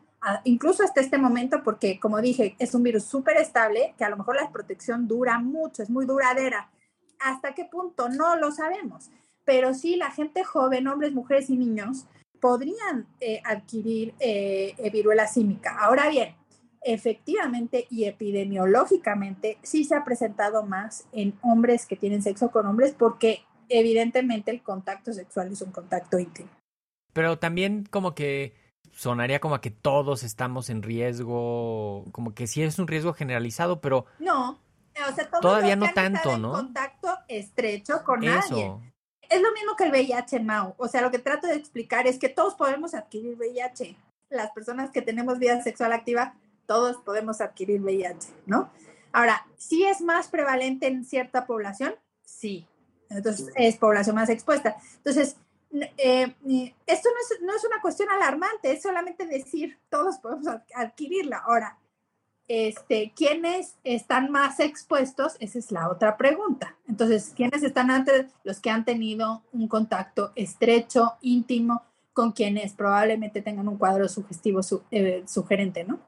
incluso 0.44 0.84
hasta 0.84 1.02
este 1.02 1.18
momento, 1.18 1.64
porque 1.64 2.00
como 2.00 2.22
dije, 2.22 2.56
es 2.60 2.76
un 2.76 2.84
virus 2.84 3.06
súper 3.06 3.38
estable, 3.38 3.96
que 3.98 4.04
a 4.04 4.10
lo 4.10 4.18
mejor 4.18 4.36
la 4.36 4.52
protección 4.52 5.08
dura 5.08 5.40
mucho, 5.40 5.82
es 5.82 5.90
muy 5.90 6.06
duradera. 6.06 6.70
¿Hasta 7.20 7.56
qué 7.56 7.66
punto? 7.66 8.10
No 8.10 8.36
lo 8.36 8.52
sabemos. 8.52 9.10
Pero 9.46 9.74
sí, 9.74 9.96
la 9.96 10.12
gente 10.12 10.44
joven, 10.44 10.88
hombres, 10.88 11.14
mujeres 11.14 11.50
y 11.50 11.58
niños, 11.58 12.06
podrían 12.40 13.08
eh, 13.20 13.42
adquirir 13.46 14.14
eh, 14.20 14.76
viruela 14.92 15.28
símica. 15.28 15.78
Ahora 15.80 16.10
bien, 16.10 16.36
efectivamente 16.84 17.88
y 17.90 18.06
epidemiológicamente 18.06 19.58
sí 19.62 19.84
se 19.84 19.96
ha 19.96 20.04
presentado 20.04 20.64
más 20.64 21.06
en 21.12 21.38
hombres 21.42 21.86
que 21.86 21.96
tienen 21.96 22.24
sexo 22.24 22.52
con 22.52 22.66
hombres 22.66 22.96
porque 22.98 23.44
evidentemente 23.70 24.52
el 24.52 24.62
contacto 24.62 25.14
sexual 25.14 25.52
es 25.52 25.62
un 25.62 25.72
contacto 25.72 26.20
íntimo. 26.20 26.50
Pero 27.14 27.40
también 27.40 27.86
como 27.90 28.16
que 28.16 28.54
sonaría 28.92 29.40
como 29.40 29.56
a 29.56 29.62
que 29.62 29.72
todos 29.72 30.24
estamos 30.24 30.70
en 30.70 30.84
riesgo, 30.84 32.06
como 32.12 32.34
que 32.34 32.48
sí 32.48 32.62
es 32.64 32.80
un 32.80 32.88
riesgo 32.88 33.14
generalizado, 33.14 33.82
pero 33.82 34.06
no, 34.20 34.60
o 35.10 35.16
sea, 35.16 35.30
todavía 35.30 35.76
no 35.76 35.88
tanto, 35.94 36.38
¿no? 36.38 36.52
Contacto 36.52 37.18
estrecho 37.28 38.04
con 38.04 38.24
Eso. 38.24 38.82
Es 39.30 39.42
lo 39.42 39.52
mismo 39.54 39.78
que 39.78 39.86
el 39.86 39.92
VIH, 39.92 40.42
Mau. 40.42 40.76
O 40.78 40.90
sea, 40.90 41.02
lo 41.02 41.10
que 41.10 41.20
trato 41.20 41.48
de 41.48 41.56
explicar 41.56 42.06
es 42.06 42.20
que 42.20 42.28
todos 42.28 42.56
podemos 42.56 42.94
adquirir 42.94 43.38
VIH. 43.38 43.96
Las 44.30 44.52
personas 44.52 44.92
que 44.92 45.02
tenemos 45.02 45.40
vida 45.40 45.62
sexual 45.64 45.94
activa, 45.94 46.36
todos 46.72 46.96
podemos 47.04 47.42
adquirir 47.42 47.82
VIH, 47.82 48.30
¿no? 48.46 48.72
Ahora, 49.12 49.46
¿sí 49.58 49.84
es 49.84 50.00
más 50.00 50.30
prevalente 50.30 50.88
en 50.88 51.04
cierta 51.04 51.46
población? 51.46 51.96
Sí, 52.24 52.66
entonces, 53.10 53.52
es 53.58 53.76
población 53.76 54.16
más 54.16 54.30
expuesta. 54.30 54.78
Entonces, 54.96 55.36
eh, 55.98 56.34
esto 56.88 57.10
no 57.10 57.36
es, 57.36 57.42
no 57.42 57.54
es, 57.54 57.66
una 57.66 57.82
cuestión 57.82 58.08
alarmante, 58.10 58.72
es 58.72 58.82
solamente 58.82 59.26
decir, 59.26 59.80
todos 59.90 60.20
podemos 60.20 60.48
adquirirla. 60.74 61.40
Ahora, 61.40 61.78
este, 62.48 63.12
¿quiénes 63.18 63.76
están 63.84 64.32
más 64.32 64.62
expuestos? 64.62 65.36
Esa 65.42 65.60
es 65.60 65.74
la 65.74 65.90
otra 65.90 66.16
pregunta. 66.16 66.78
Entonces, 66.88 67.34
¿quiénes 67.36 67.64
están 67.64 67.92
antes? 67.92 68.28
Los 68.46 68.62
que 68.62 68.70
han 68.70 68.86
tenido 68.86 69.44
un 69.52 69.68
contacto 69.68 70.32
estrecho, 70.36 71.18
íntimo, 71.20 71.84
con 72.14 72.32
quienes 72.32 72.72
probablemente 72.72 73.42
tengan 73.42 73.68
un 73.68 73.78
cuadro 73.78 74.08
sugestivo 74.08 74.62
eh, 74.92 75.26
sugerente, 75.28 75.84
¿no? 75.84 76.00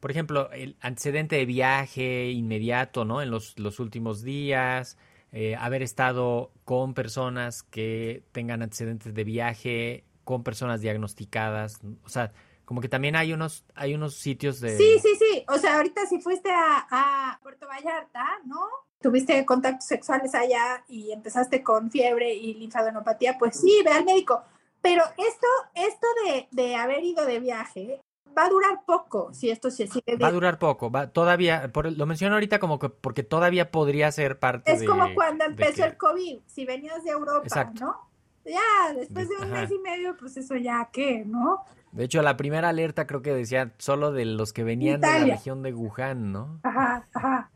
Por 0.00 0.10
ejemplo, 0.10 0.50
el 0.52 0.76
antecedente 0.80 1.36
de 1.36 1.44
viaje 1.44 2.30
inmediato, 2.30 3.04
¿no? 3.04 3.20
En 3.20 3.30
los, 3.30 3.54
últimos 3.78 4.22
días, 4.22 4.96
eh, 5.30 5.56
haber 5.56 5.82
estado 5.82 6.50
con 6.64 6.94
personas 6.94 7.62
que 7.62 8.24
tengan 8.32 8.62
antecedentes 8.62 9.14
de 9.14 9.24
viaje, 9.24 10.04
con 10.24 10.42
personas 10.42 10.80
diagnosticadas, 10.80 11.80
o 12.04 12.08
sea, 12.08 12.32
como 12.64 12.80
que 12.80 12.88
también 12.88 13.16
hay 13.16 13.32
unos, 13.32 13.64
hay 13.74 13.94
unos 13.94 14.14
sitios 14.14 14.60
de... 14.60 14.76
Sí, 14.76 14.98
sí, 15.02 15.16
sí, 15.16 15.44
o 15.48 15.58
sea, 15.58 15.76
ahorita 15.76 16.06
si 16.06 16.20
fuiste 16.20 16.50
a, 16.50 16.86
a 16.88 17.40
Puerto 17.42 17.66
Vallarta, 17.66 18.24
¿no? 18.46 18.60
Tuviste 19.02 19.44
contactos 19.44 19.86
sexuales 19.86 20.34
allá 20.34 20.84
y 20.88 21.10
empezaste 21.10 21.62
con 21.62 21.90
fiebre 21.90 22.32
y 22.32 22.54
linfadenopatía, 22.54 23.36
pues 23.38 23.58
sí, 23.60 23.82
ve 23.84 23.90
al 23.90 24.04
médico. 24.04 24.44
Pero 24.80 25.02
esto, 25.18 25.46
esto 25.74 26.06
de, 26.24 26.48
de 26.52 26.76
haber 26.76 27.02
ido 27.02 27.26
de 27.26 27.40
viaje 27.40 28.00
va 28.36 28.46
a 28.46 28.48
durar 28.48 28.84
poco 28.86 29.32
si 29.32 29.50
esto 29.50 29.70
se 29.70 29.86
sigue. 29.86 30.16
Va 30.16 30.28
a 30.28 30.32
durar 30.32 30.58
poco, 30.58 30.90
va, 30.90 31.08
todavía, 31.08 31.70
por, 31.72 31.90
lo 31.92 32.06
menciono 32.06 32.34
ahorita 32.34 32.58
como 32.58 32.78
que 32.78 32.88
porque 32.88 33.22
todavía 33.22 33.70
podría 33.70 34.10
ser 34.12 34.38
parte 34.38 34.72
es 34.72 34.84
como 34.84 35.14
cuando 35.14 35.44
empezó 35.44 35.84
el 35.84 35.96
COVID, 35.96 36.40
si 36.46 36.64
venías 36.64 37.04
de 37.04 37.10
Europa, 37.10 37.72
¿no? 37.80 38.10
Ya, 38.44 38.94
después 38.94 39.28
de 39.28 39.36
un 39.36 39.50
mes 39.50 39.70
y 39.70 39.78
medio, 39.78 40.16
pues 40.16 40.36
eso 40.36 40.56
ya, 40.56 40.88
¿qué, 40.92 41.24
no? 41.26 41.64
De 41.92 42.04
hecho, 42.04 42.22
la 42.22 42.36
primera 42.36 42.68
alerta 42.68 43.06
creo 43.06 43.20
que 43.20 43.34
decía 43.34 43.74
solo 43.78 44.12
de 44.12 44.24
los 44.24 44.52
que 44.52 44.64
venían 44.64 45.00
de 45.00 45.06
la 45.08 45.24
región 45.24 45.62
de 45.62 45.74
Wuhan, 45.74 46.32
¿no? 46.32 46.60
Ajá, 46.62 47.06
ajá. 47.12 47.50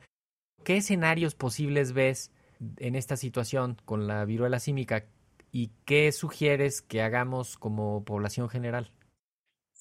¿Qué 0.63 0.79
escenarios 0.79 1.35
posibles 1.35 1.93
ves 1.93 2.31
en 2.77 2.97
esta 2.97 3.17
situación 3.17 3.77
con 3.85 4.07
la 4.07 4.25
viruela 4.25 4.59
símica 4.59 5.07
y 5.53 5.71
qué 5.85 6.11
sugieres 6.13 6.83
que 6.83 7.03
hagamos 7.03 7.57
como 7.57 8.05
población 8.05 8.49
general? 8.49 8.91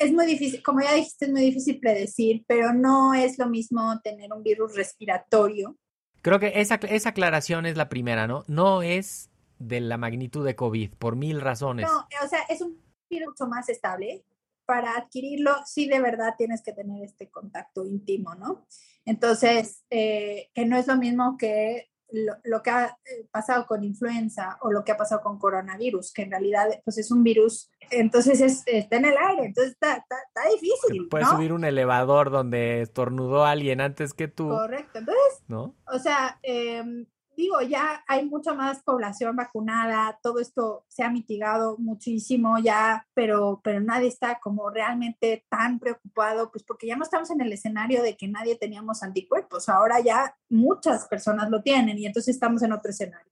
Es 0.04 0.12
muy 0.12 0.26
difícil, 0.26 0.62
como 0.62 0.82
ya 0.82 0.94
dijiste, 0.94 1.26
es 1.26 1.32
muy 1.32 1.42
difícil 1.42 1.80
predecir, 1.80 2.44
pero 2.48 2.74
no 2.74 3.14
es 3.14 3.38
lo 3.38 3.48
mismo 3.48 4.00
tener 4.04 4.32
un 4.34 4.44
virus 4.44 4.76
respiratorio. 4.76 5.78
Creo 6.22 6.40
que 6.40 6.54
esa, 6.56 6.76
esa 6.76 7.10
aclaración 7.10 7.66
es 7.66 7.76
la 7.76 7.90
primera, 7.90 8.28
¿no? 8.28 8.44
No 8.48 8.82
es 8.82 9.30
de 9.60 9.82
la 9.82 9.98
magnitud 9.98 10.46
de 10.46 10.56
COVID, 10.56 10.94
por 10.96 11.16
mil 11.16 11.42
razones. 11.42 11.88
No, 11.90 12.08
o 12.24 12.28
sea, 12.28 12.42
es 12.50 12.62
un 12.62 12.82
virus 13.10 13.30
mucho 13.30 13.48
más 13.48 13.70
estable. 13.70 14.26
Para 14.66 14.96
adquirirlo, 14.96 15.56
sí 15.66 15.88
de 15.88 16.00
verdad 16.00 16.36
tienes 16.38 16.62
que 16.64 16.72
tener 16.72 17.04
este 17.04 17.30
contacto 17.30 17.86
íntimo, 17.86 18.34
¿no? 18.36 18.66
Entonces, 19.06 19.84
eh, 19.90 20.50
que 20.54 20.66
no 20.66 20.78
es 20.78 20.88
lo 20.88 20.96
mismo 20.96 21.36
que 21.38 21.92
lo, 22.44 22.62
que 22.62 22.70
ha 22.70 22.98
eh, 23.06 23.28
pasado 23.32 23.66
con 23.66 23.84
influenza 23.84 24.58
o 24.62 24.72
lo 24.72 24.84
que 24.84 24.92
ha 24.92 24.98
pasado 24.98 25.22
con 25.22 25.40
coronavirus, 25.40 26.14
que 26.14 26.24
en 26.24 26.32
realidad 26.32 26.68
pues 26.84 26.98
es 26.98 27.12
un 27.12 27.24
virus, 27.24 27.72
entonces 27.90 28.40
es, 28.42 28.64
está 28.68 28.98
en 28.98 29.06
el 29.06 29.16
aire, 29.18 29.46
entonces 29.46 29.74
está, 29.74 29.96
está, 29.96 30.50
difícil. 30.52 31.08
Puedes 31.10 31.28
subir 31.28 31.54
un 31.54 31.66
elevador 31.66 32.30
donde 32.30 32.82
estornudó 32.82 33.46
alguien 33.46 33.82
antes 33.82 34.14
que 34.14 34.28
tú. 34.28 34.50
Correcto, 34.50 35.00
entonces, 35.00 35.44
¿no? 35.48 35.76
O 35.88 36.00
sea, 36.00 36.40
eh, 36.44 37.06
digo, 37.36 37.62
ya 37.62 38.04
hay 38.08 38.26
mucha 38.26 38.54
más 38.54 38.82
población 38.84 39.36
vacunada, 39.36 40.20
todo 40.22 40.40
esto 40.40 40.86
se 40.88 41.04
ha 41.04 41.10
mitigado 41.10 41.78
muchísimo 41.78 42.58
ya, 42.60 43.08
pero, 43.14 43.62
pero 43.64 43.80
nadie 43.80 44.08
está 44.08 44.40
como 44.40 44.70
realmente 44.70 45.46
tan 45.50 45.80
preocupado, 45.80 46.52
pues 46.52 46.64
porque 46.64 46.88
ya 46.88 46.96
no 46.96 47.04
estamos 47.04 47.32
en 47.32 47.42
el 47.42 47.52
escenario 47.52 48.04
de 48.04 48.16
que 48.16 48.28
nadie 48.28 48.56
teníamos 48.56 49.04
anticuerpos, 49.04 49.70
ahora 49.70 50.00
ya 50.00 50.36
muchas 50.50 51.08
personas 51.08 51.50
lo 51.50 51.62
tienen 51.62 51.98
y 51.98 52.06
entonces 52.06 52.36
estamos 52.36 52.62
en 52.64 52.74
otro 52.74 52.92
escenario. 52.92 53.32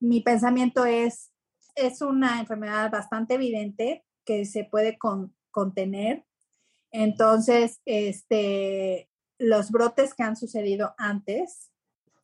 Mi 0.00 0.20
pensamiento 0.20 0.84
es, 0.84 1.32
es 1.74 2.02
una 2.02 2.40
enfermedad 2.40 2.90
bastante 2.90 3.34
evidente 3.34 4.04
que 4.24 4.44
se 4.44 4.64
puede 4.64 4.98
contener. 5.50 6.24
Entonces, 6.90 7.80
este, 7.84 9.08
los 9.38 9.70
brotes 9.70 10.14
que 10.14 10.22
han 10.22 10.36
sucedido 10.36 10.94
antes, 10.98 11.70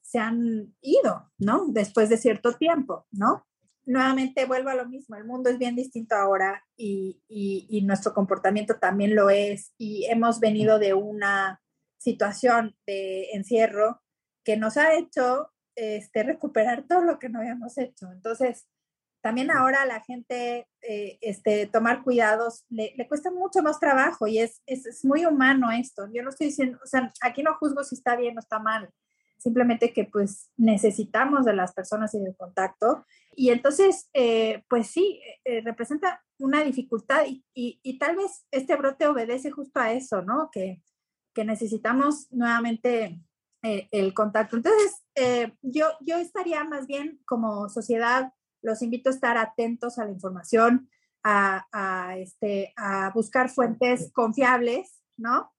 se 0.04 0.18
han 0.18 0.74
ido, 0.82 1.32
¿no? 1.38 1.64
Después 1.68 2.10
de 2.10 2.18
cierto 2.18 2.52
tiempo, 2.52 3.06
¿no? 3.10 3.46
Nuevamente 3.86 4.44
vuelvo 4.44 4.68
a 4.68 4.74
lo 4.74 4.86
mismo, 4.86 5.16
el 5.16 5.24
mundo 5.24 5.50
es 5.50 5.58
bien 5.58 5.76
distinto 5.76 6.14
ahora 6.14 6.62
y, 6.76 7.22
y, 7.28 7.82
nuestro 7.82 8.14
comportamiento 8.14 8.78
también 8.78 9.14
lo 9.14 9.28
es 9.30 9.74
y 9.78 10.06
hemos 10.06 10.40
venido 10.40 10.78
de 10.78 10.94
una 10.94 11.60
situación 11.98 12.76
de 12.86 13.30
encierro 13.32 14.02
que 14.42 14.56
nos 14.56 14.76
ha 14.76 14.94
hecho 14.94 15.50
este, 15.74 16.22
recuperar 16.22 16.86
todo 16.86 17.02
lo 17.02 17.18
que 17.18 17.28
no 17.28 17.40
habíamos 17.40 17.76
hecho. 17.78 18.10
Entonces, 18.12 18.66
también 19.22 19.50
ahora 19.50 19.86
la 19.86 20.02
gente 20.02 20.68
eh, 20.82 21.18
este, 21.22 21.66
tomar 21.66 22.02
cuidados 22.02 22.64
le, 22.68 22.94
le, 22.96 23.08
cuesta 23.08 23.30
mucho 23.30 23.62
más 23.62 23.80
trabajo 23.80 24.26
y 24.26 24.38
es, 24.38 24.62
es, 24.66 24.84
es, 24.86 25.04
muy 25.04 25.24
humano 25.24 25.70
esto. 25.72 26.08
Yo 26.12 26.22
no 26.22 26.28
estoy 26.28 26.48
diciendo, 26.48 26.78
o 26.82 26.86
sea, 26.86 27.12
aquí 27.22 27.42
no 27.42 27.56
juzgo 27.56 27.82
si 27.84 27.94
está 27.94 28.16
bien 28.16 28.36
o 28.36 28.40
está 28.40 28.58
mal 28.58 28.90
simplemente 29.38 29.92
que 29.92 30.04
pues 30.04 30.50
necesitamos 30.56 31.44
de 31.44 31.54
las 31.54 31.72
personas 31.72 32.14
y 32.14 32.20
del 32.20 32.36
contacto. 32.36 33.04
Y 33.36 33.50
entonces, 33.50 34.08
eh, 34.14 34.64
pues 34.68 34.88
sí, 34.88 35.20
eh, 35.44 35.60
representa 35.60 36.22
una 36.38 36.62
dificultad 36.62 37.24
y, 37.26 37.44
y, 37.54 37.98
tal 37.98 38.16
vez 38.16 38.46
este 38.50 38.76
brote 38.76 39.06
obedece 39.06 39.50
justo 39.50 39.80
a 39.80 39.92
eso, 39.92 40.22
¿no? 40.22 40.50
Que, 40.50 40.82
que 41.34 41.44
necesitamos 41.44 42.32
nuevamente 42.32 43.20
eh, 43.62 43.88
el 43.92 44.14
contacto. 44.14 44.56
Entonces, 44.56 45.02
yo, 45.62 45.86
yo 46.00 46.16
estaría 46.16 46.64
más 46.64 46.86
bien 46.86 47.20
como 47.24 47.68
sociedad, 47.68 48.32
los 48.62 48.82
invito 48.82 49.10
a 49.10 49.12
estar 49.12 49.36
atentos 49.36 49.98
a 49.98 50.04
la 50.04 50.10
información, 50.10 50.88
a, 51.22 51.66
a, 51.72 52.16
este, 52.18 52.72
a 52.76 53.10
buscar 53.14 53.48
fuentes 53.48 54.10
confiables, 54.12 55.00
¿no? 55.16 55.52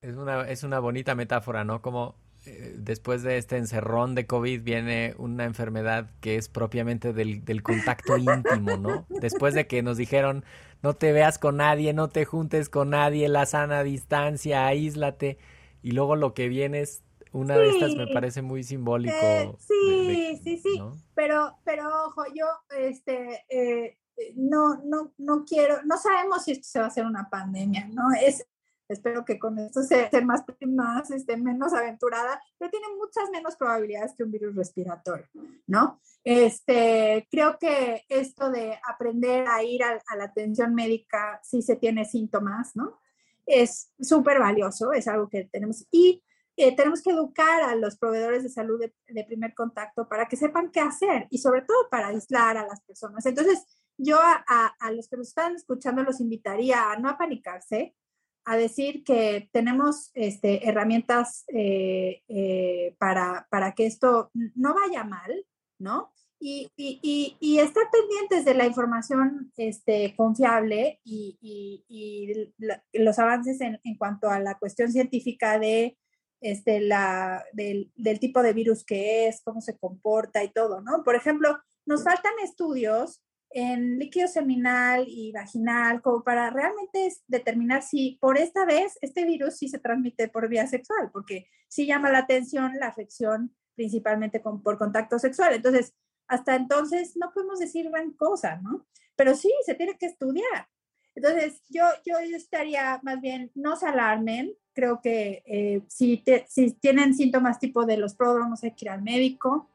Es 0.00 0.16
una, 0.16 0.48
es 0.48 0.62
una 0.62 0.80
bonita 0.80 1.14
metáfora, 1.14 1.64
¿no? 1.64 1.80
Como 1.80 2.23
eh, 2.46 2.74
después 2.76 3.22
de 3.22 3.38
este 3.38 3.56
encerrón 3.56 4.14
de 4.14 4.26
COVID 4.26 4.62
viene 4.62 5.14
una 5.18 5.44
enfermedad 5.44 6.10
que 6.20 6.36
es 6.36 6.48
propiamente 6.48 7.12
del, 7.12 7.44
del 7.44 7.62
contacto 7.62 8.16
íntimo, 8.18 8.76
¿no? 8.76 9.06
Después 9.08 9.54
de 9.54 9.66
que 9.66 9.82
nos 9.82 9.96
dijeron, 9.96 10.44
no 10.82 10.94
te 10.94 11.12
veas 11.12 11.38
con 11.38 11.56
nadie, 11.56 11.92
no 11.92 12.08
te 12.08 12.24
juntes 12.24 12.68
con 12.68 12.90
nadie, 12.90 13.28
la 13.28 13.46
sana 13.46 13.82
distancia, 13.82 14.66
aíslate, 14.66 15.38
y 15.82 15.92
luego 15.92 16.16
lo 16.16 16.34
que 16.34 16.48
viene 16.48 16.80
es 16.80 17.02
una 17.32 17.56
de 17.56 17.70
estas 17.70 17.96
me 17.96 18.06
parece 18.06 18.42
muy 18.42 18.62
simbólico. 18.62 19.16
Eh, 19.20 19.52
sí, 19.58 20.40
sí, 20.42 20.58
sí, 20.58 20.80
pero, 21.14 21.58
pero 21.64 21.88
ojo, 22.06 22.22
yo 22.32 22.46
este, 22.78 23.44
eh, 23.48 23.98
no, 24.36 24.82
no, 24.84 25.12
no 25.18 25.44
quiero, 25.44 25.82
no 25.84 25.98
sabemos 25.98 26.44
si 26.44 26.52
esto 26.52 26.68
se 26.68 26.78
va 26.78 26.84
a 26.84 26.88
hacer 26.88 27.04
una 27.04 27.28
pandemia, 27.28 27.88
¿no? 27.88 28.12
Es, 28.12 28.46
espero 28.88 29.24
que 29.24 29.38
con 29.38 29.58
esto 29.58 29.82
sea, 29.82 30.08
más, 30.22 30.44
más 30.66 31.10
este, 31.10 31.36
menos 31.36 31.72
aventurada, 31.72 32.40
pero 32.58 32.70
tiene 32.70 32.86
muchas 32.96 33.30
menos 33.30 33.56
probabilidades 33.56 34.14
que 34.14 34.24
un 34.24 34.30
virus 34.30 34.54
respiratorio, 34.54 35.26
¿no? 35.66 36.00
Este, 36.22 37.26
creo 37.30 37.58
que 37.58 38.04
esto 38.08 38.50
de 38.50 38.78
aprender 38.88 39.46
a 39.48 39.62
ir 39.62 39.82
a, 39.82 40.00
a 40.06 40.16
la 40.16 40.24
atención 40.24 40.74
médica 40.74 41.40
si 41.42 41.62
se 41.62 41.76
tiene 41.76 42.04
síntomas, 42.04 42.76
¿no? 42.76 43.00
Es 43.46 43.90
súper 44.00 44.38
valioso, 44.38 44.92
es 44.92 45.06
algo 45.08 45.28
que 45.28 45.44
tenemos. 45.44 45.86
Y 45.90 46.22
eh, 46.56 46.76
tenemos 46.76 47.02
que 47.02 47.10
educar 47.10 47.62
a 47.62 47.74
los 47.74 47.96
proveedores 47.96 48.44
de 48.44 48.48
salud 48.48 48.80
de, 48.80 49.24
primer 49.24 49.54
contacto 49.54 50.08
para 50.08 50.26
que 50.26 50.36
sepan 50.36 50.70
qué 50.70 50.80
hacer 50.80 51.26
y 51.30 51.38
sobre 51.38 51.62
todo 51.62 51.88
para 51.90 52.08
aislar 52.08 52.56
a 52.56 52.66
las 52.66 52.80
personas. 52.82 53.26
Entonces, 53.26 53.64
yo 53.96 54.18
a, 54.20 54.92
los 54.92 55.08
que 55.08 55.16
nos 55.16 55.28
están 55.28 55.56
escuchando 55.56 56.02
los 56.04 56.20
invitaría 56.20 56.92
a 56.92 56.96
no 56.96 57.08
apanicarse, 57.08 57.96
a 58.44 58.56
decir 58.56 59.04
que 59.04 59.48
tenemos 59.52 60.10
este, 60.14 60.68
herramientas 60.68 61.44
eh, 61.48 62.22
eh, 62.28 62.94
para, 62.98 63.46
para, 63.50 63.72
que 63.74 63.86
esto 63.86 64.30
no 64.54 64.74
vaya 64.74 65.04
mal, 65.04 65.46
¿no? 65.78 66.12
Y, 66.40 66.70
y, 66.76 67.36
y, 67.40 67.58
estar 67.58 67.84
pendientes 67.90 68.44
de 68.44 68.54
la 68.54 68.66
información 68.66 69.50
este, 69.56 70.14
confiable 70.14 71.00
y, 71.02 72.52
los 72.92 73.18
avances 73.18 73.62
en, 73.62 73.80
en, 73.82 73.96
cuanto 73.96 74.28
a 74.28 74.40
la 74.40 74.58
cuestión 74.58 74.92
científica 74.92 75.58
de 75.58 75.96
este, 76.42 76.80
la, 76.80 77.42
del, 77.54 77.90
del, 77.94 78.20
tipo 78.20 78.42
de 78.42 78.52
virus 78.52 78.84
que 78.84 79.26
es, 79.26 79.40
cómo 79.42 79.62
se 79.62 79.78
comporta 79.78 80.44
y 80.44 80.52
todo, 80.52 80.82
¿no? 80.82 81.02
Por 81.02 81.14
ejemplo, 81.14 81.58
nos 81.86 82.04
faltan 82.04 82.34
estudios 82.42 83.22
en 83.54 84.00
líquido 84.00 84.26
seminal 84.26 85.04
y 85.06 85.30
vaginal 85.30 86.02
como 86.02 86.24
para 86.24 86.50
realmente 86.50 87.08
determinar 87.28 87.82
si 87.82 88.18
por 88.20 88.36
esta 88.36 88.64
vez 88.66 88.98
este 89.00 89.24
virus 89.24 89.54
sí 89.54 89.68
se 89.68 89.78
transmite 89.78 90.28
por 90.28 90.48
vía 90.48 90.66
sexual, 90.66 91.10
porque 91.12 91.46
sí 91.68 91.86
llama 91.86 92.10
la 92.10 92.18
atención 92.18 92.72
la 92.80 92.88
afección 92.88 93.54
principalmente 93.76 94.40
por 94.40 94.76
contacto 94.76 95.20
sexual. 95.20 95.54
Entonces, 95.54 95.94
hasta 96.26 96.56
entonces 96.56 97.16
no 97.16 97.30
podemos 97.32 97.60
decir 97.60 97.88
gran 97.90 98.10
cosa, 98.12 98.56
¿no? 98.56 98.86
Pero 99.14 99.36
sí, 99.36 99.52
se 99.64 99.74
tiene 99.74 99.96
que 99.98 100.06
estudiar. 100.06 100.68
Entonces, 101.14 101.62
yo, 101.68 101.84
yo 102.04 102.18
estaría 102.18 102.98
más 103.04 103.20
bien, 103.20 103.52
no 103.54 103.76
se 103.76 103.86
alarmen, 103.86 104.52
creo 104.72 105.00
que 105.00 105.44
eh, 105.46 105.82
si, 105.86 106.24
si 106.48 106.72
tienen 106.72 107.14
síntomas 107.14 107.60
tipo 107.60 107.86
de 107.86 107.98
los 107.98 108.16
pródromos 108.16 108.64
hay 108.64 108.72
que 108.72 108.86
ir 108.86 108.90
al 108.90 109.02
médico, 109.02 109.70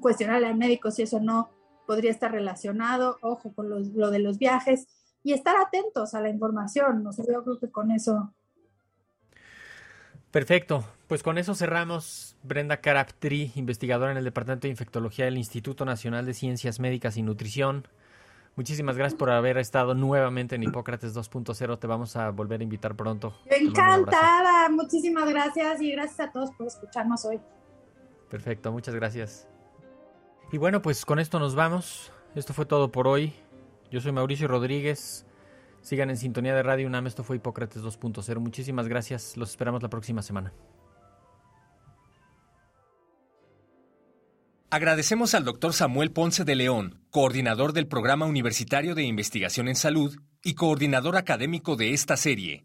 cuestionarle 0.00 0.48
al 0.48 0.56
médico 0.56 0.90
si 0.90 1.02
eso 1.02 1.20
no 1.20 1.55
podría 1.86 2.10
estar 2.10 2.32
relacionado, 2.32 3.18
ojo 3.22 3.54
con 3.54 3.70
lo 3.70 4.10
de 4.10 4.18
los 4.18 4.38
viajes 4.38 4.86
y 5.22 5.32
estar 5.32 5.56
atentos 5.56 6.14
a 6.14 6.20
la 6.20 6.28
información. 6.28 7.02
No 7.02 7.12
sé, 7.12 7.24
yo 7.32 7.42
creo 7.42 7.58
que 7.58 7.70
con 7.70 7.90
eso. 7.90 8.32
Perfecto, 10.30 10.84
pues 11.08 11.22
con 11.22 11.38
eso 11.38 11.54
cerramos. 11.54 12.36
Brenda 12.42 12.76
Caraptri, 12.76 13.52
investigadora 13.56 14.12
en 14.12 14.18
el 14.18 14.24
Departamento 14.24 14.66
de 14.66 14.70
Infectología 14.70 15.24
del 15.24 15.38
Instituto 15.38 15.84
Nacional 15.84 16.26
de 16.26 16.34
Ciencias 16.34 16.78
Médicas 16.78 17.16
y 17.16 17.22
Nutrición. 17.22 17.88
Muchísimas 18.54 18.96
gracias 18.96 19.18
por 19.18 19.30
haber 19.30 19.58
estado 19.58 19.94
nuevamente 19.94 20.54
en 20.54 20.62
Hipócrates 20.62 21.14
2.0. 21.14 21.78
Te 21.78 21.86
vamos 21.86 22.16
a 22.16 22.30
volver 22.30 22.60
a 22.60 22.62
invitar 22.62 22.94
pronto. 22.94 23.34
Encantada. 23.46 24.68
Muchísimas 24.68 25.28
gracias 25.28 25.80
y 25.82 25.90
gracias 25.92 26.20
a 26.20 26.30
todos 26.30 26.50
por 26.52 26.66
escucharnos 26.66 27.24
hoy. 27.24 27.40
Perfecto, 28.28 28.70
muchas 28.70 28.94
gracias. 28.94 29.48
Y 30.52 30.58
bueno, 30.58 30.80
pues 30.82 31.04
con 31.04 31.18
esto 31.18 31.38
nos 31.38 31.54
vamos. 31.54 32.12
Esto 32.34 32.52
fue 32.52 32.66
todo 32.66 32.92
por 32.92 33.08
hoy. 33.08 33.32
Yo 33.90 34.00
soy 34.00 34.12
Mauricio 34.12 34.48
Rodríguez. 34.48 35.26
Sigan 35.80 36.10
en 36.10 36.16
sintonía 36.16 36.54
de 36.54 36.62
Radio 36.62 36.86
UNAM. 36.86 37.06
Esto 37.06 37.24
fue 37.24 37.36
Hipócrates 37.36 37.82
2.0. 37.82 38.38
Muchísimas 38.38 38.88
gracias. 38.88 39.36
Los 39.36 39.50
esperamos 39.50 39.82
la 39.82 39.88
próxima 39.88 40.22
semana. 40.22 40.52
Agradecemos 44.68 45.34
al 45.34 45.44
doctor 45.44 45.72
Samuel 45.72 46.10
Ponce 46.10 46.44
de 46.44 46.56
León, 46.56 47.00
coordinador 47.10 47.72
del 47.72 47.86
Programa 47.86 48.26
Universitario 48.26 48.94
de 48.96 49.04
Investigación 49.04 49.68
en 49.68 49.76
Salud 49.76 50.16
y 50.42 50.54
coordinador 50.54 51.16
académico 51.16 51.76
de 51.76 51.92
esta 51.94 52.16
serie. 52.16 52.64